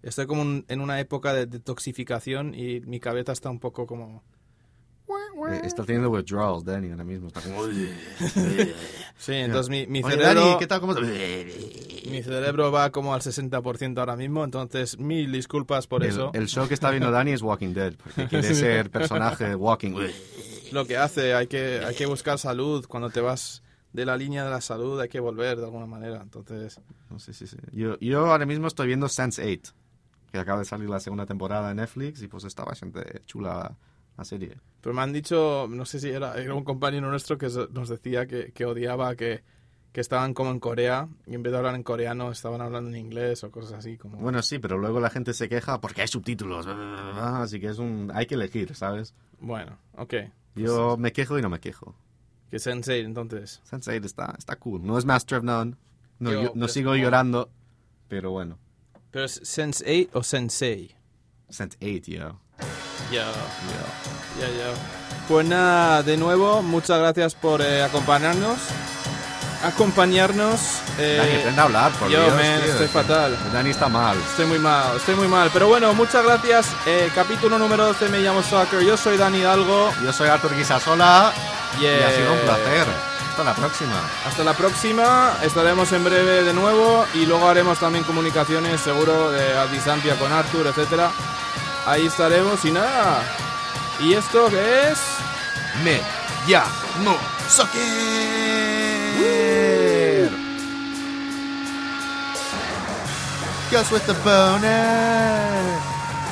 Estoy 0.03 0.27
como 0.27 0.41
un- 0.41 0.65
en 0.69 0.81
una 0.81 0.99
época 0.99 1.35
de 1.35 1.45
detoxificación 1.45 2.55
y 2.55 2.81
mi 2.81 3.01
cabeza 3.01 3.33
está 3.33 3.51
un 3.51 3.61
poco 3.61 3.87
como... 3.87 4.23
Eh, 5.49 5.61
está 5.65 5.85
teniendo 5.85 6.11
withdrawals, 6.11 6.65
Dani, 6.65 6.91
ahora 6.91 7.05
mismo. 7.05 7.29
Está 7.29 7.41
como... 7.41 7.63
Sí, 9.19 9.35
entonces 9.35 9.69
mi, 9.69 9.87
mi 9.87 10.03
Oye, 10.03 10.17
cerebro... 10.17 10.41
Dani, 10.41 10.59
¿qué 10.59 10.67
tal? 10.67 10.81
¿Cómo 10.81 10.95
Mi 10.95 12.23
cerebro 12.23 12.73
va 12.73 12.91
como 12.91 13.13
al 13.13 13.21
60% 13.21 13.99
ahora 13.99 14.17
mismo, 14.17 14.45
entonces 14.45 14.99
mil 14.99 15.31
disculpas 15.31 15.87
por 15.87 16.03
el, 16.03 16.11
eso. 16.11 16.31
el 16.33 16.49
show 16.49 16.67
que 16.67 16.75
está 16.75 16.91
viendo 16.91 17.11
Dani 17.13 17.33
es 17.33 17.43
Walking 17.43 17.75
Dead, 17.75 17.95
porque 17.95 18.29
quiere 18.29 18.55
ser 18.55 18.91
personaje 18.91 19.45
de 19.45 19.55
Walking 19.55 19.95
Lo 20.73 20.87
que 20.87 20.97
hace, 20.97 21.35
hay 21.35 21.49
que, 21.49 21.83
hay 21.85 21.95
que 21.95 22.07
buscar 22.07 22.39
salud. 22.39 22.87
Cuando 22.87 23.11
te 23.11 23.21
vas 23.21 23.63
de 23.93 24.07
la 24.07 24.17
línea 24.17 24.45
de 24.45 24.51
la 24.51 24.61
salud 24.61 25.01
hay 25.01 25.09
que 25.09 25.21
volver 25.21 25.59
de 25.59 25.65
alguna 25.65 25.87
manera. 25.87 26.21
Entonces, 26.23 26.81
No 27.11 27.19
sé 27.19 27.33
si 27.35 27.45
Yo, 27.73 27.99
yo 27.99 28.27
ahora 28.27 28.47
mismo 28.47 28.69
estoy 28.69 28.87
viendo 28.87 29.07
Sense8, 29.07 29.73
que 30.33 30.39
acaba 30.39 30.61
de 30.61 30.65
salir 30.65 30.89
la 30.89 31.01
segunda 31.01 31.27
temporada 31.27 31.71
en 31.71 31.77
Netflix 31.77 32.23
y 32.23 32.29
pues 32.29 32.45
está 32.45 32.65
bastante 32.65 33.23
chula 33.27 33.77
la 34.21 34.25
serie. 34.25 34.57
pero 34.81 34.95
me 34.95 35.03
han 35.03 35.13
dicho, 35.13 35.67
no 35.69 35.85
sé 35.85 35.99
si 36.01 36.09
era, 36.11 36.35
era 36.41 36.55
un 36.55 36.65
compañero 36.65 37.09
nuestro 37.11 37.37
que 37.39 37.49
nos 37.73 37.89
decía 37.89 38.27
que, 38.27 38.53
que 38.53 38.65
odiaba 38.67 39.15
que, 39.17 39.43
que 39.93 40.01
estaban 40.01 40.35
como 40.35 40.51
en 40.51 40.61
Corea 40.61 41.09
y 41.27 41.35
en 41.35 41.43
vez 41.43 41.53
de 41.53 41.59
hablar 41.59 41.75
en 41.75 41.83
coreano 41.83 42.31
estaban 42.31 42.61
hablando 42.61 42.91
en 42.91 42.97
inglés 42.97 43.43
o 43.45 43.51
cosas 43.51 43.73
así. 43.73 43.97
como 43.97 44.19
Bueno, 44.19 44.43
sí, 44.43 44.59
pero 44.59 44.79
luego 44.79 45.01
la 45.01 45.11
gente 45.11 45.33
se 45.35 45.49
queja 45.49 45.81
porque 45.81 46.03
hay 46.03 46.09
subtítulos, 46.09 46.67
bla, 46.67 46.75
bla, 46.75 46.85
bla, 47.03 47.13
bla, 47.13 47.43
así 47.43 47.59
que 47.61 47.69
es 47.69 47.79
un... 47.79 48.11
hay 48.15 48.27
que 48.27 48.35
elegir, 48.37 48.75
¿sabes? 48.75 49.15
Bueno, 49.41 49.79
ok. 49.97 50.15
Yo 50.55 50.97
me 50.97 51.13
quejo 51.13 51.39
y 51.39 51.43
no 51.43 51.49
me 51.49 51.61
quejo. 51.61 51.95
Que 52.51 52.59
Sensei, 52.59 53.01
entonces. 53.03 53.63
Sense8 53.71 54.05
está, 54.05 54.35
está 54.37 54.57
cool. 54.57 54.85
No 54.85 54.99
es 54.99 55.05
Master 55.05 55.39
of 55.39 55.45
None, 55.45 55.77
no, 56.19 56.33
Yo, 56.33 56.43
yo- 56.43 56.53
no 56.55 56.61
pues, 56.63 56.73
sigo 56.73 56.95
llorando, 56.97 57.49
pero 58.09 58.33
bueno. 58.33 58.59
¿Pero 59.13 59.25
es 59.25 59.41
Sense8 59.43 60.09
o 60.13 60.23
Sensei? 60.23 60.95
Sense8, 61.49 62.03
yo. 62.19 62.41
Ya, 63.11 63.27
ya, 64.39 64.47
ya. 64.49 64.71
Pues 65.29 65.47
nada, 65.47 66.03
de 66.03 66.17
nuevo, 66.17 66.63
muchas 66.63 66.99
gracias 66.99 67.35
por 67.35 67.61
eh, 67.63 67.83
acompañarnos. 67.83 68.59
Acompañarnos. 69.65 70.59
eh, 70.99 71.17
Dani, 71.19 71.37
aprende 71.41 71.61
a 71.61 71.65
hablar, 71.65 71.93
por 71.93 72.09
yo, 72.09 72.23
Dios, 72.23 72.35
man, 72.35 72.61
tío. 72.63 72.73
estoy 72.73 72.89
fatal. 72.89 73.37
Dani 73.53 73.71
está 73.71 73.89
mal. 73.89 74.17
Estoy 74.17 74.47
muy 74.47 74.59
mal, 74.59 74.97
estoy 74.97 75.15
muy 75.17 75.29
mal. 75.29 75.51
Pero 75.53 75.69
bueno, 75.69 75.93
muchas 75.93 76.25
gracias. 76.25 76.69
Eh, 76.87 77.11
capítulo 77.15 77.59
número 77.59 77.85
12, 77.87 78.09
me 78.09 78.21
llamo 78.21 78.43
Soccer. 78.43 78.81
Yo 78.81 78.97
soy 78.97 79.19
Dani 79.19 79.39
Hidalgo. 79.39 79.93
Yo 80.03 80.13
soy 80.13 80.29
Artur 80.29 80.57
Guisasola 80.57 81.33
y 81.79 81.83
Yeah. 81.83 82.09
ha 82.09 82.11
sido 82.13 82.33
un 82.33 82.39
placer. 82.41 82.87
Hasta 83.31 83.45
la 83.45 83.55
próxima. 83.55 84.01
Hasta 84.27 84.45
la 84.45 84.53
próxima. 84.55 85.33
Estaremos 85.43 85.93
en 85.93 86.05
breve 86.05 86.43
de 86.43 86.53
nuevo. 86.55 87.05
Y 87.15 87.27
luego 87.27 87.49
haremos 87.49 87.79
también 87.79 88.05
comunicaciones, 88.05 88.81
seguro, 88.81 89.31
de 89.31 89.57
a 89.59 89.67
distancia 89.67 90.17
con 90.19 90.33
Arthur, 90.33 90.67
etcétera. 90.69 91.11
Ahí 91.87 92.07
estaremos 92.07 92.65
y 92.65 92.71
nada. 92.73 93.23
¿Y 94.01 94.15
esto 94.15 94.49
es? 94.49 94.99
Me 95.85 96.01
llamo 96.47 97.17
Soccer. 97.49 97.81
Goes 103.71 103.91
with 103.93 104.05
the 104.07 104.15
boner. 104.25 105.79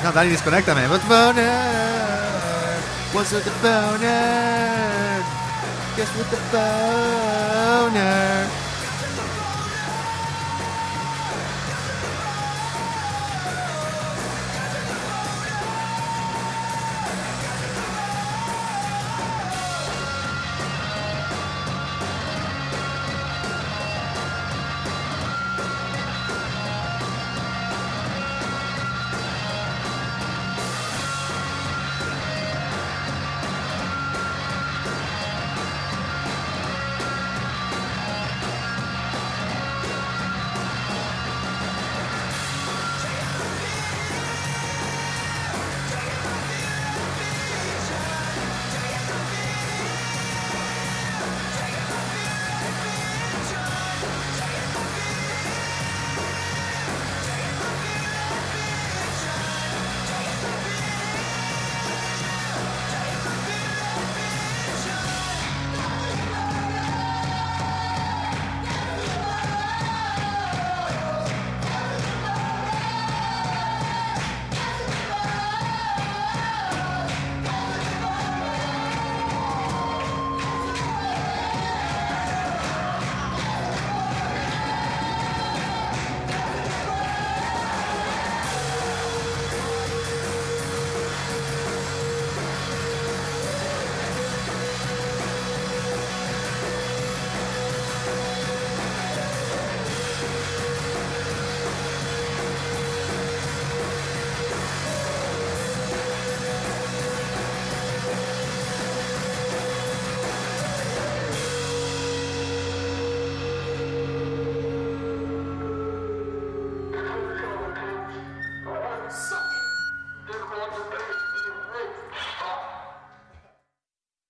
No, 0.03 0.11
Dani, 0.11 0.29
desconéctame. 0.31 0.87
With 0.89 1.07
boner. 1.07 1.49
What's 3.13 3.31
with 3.31 3.45
the 3.45 3.51
boner? 3.61 5.23
Goes 5.95 6.15
with 6.17 6.29
the 6.31 6.37
boner. 6.51 8.47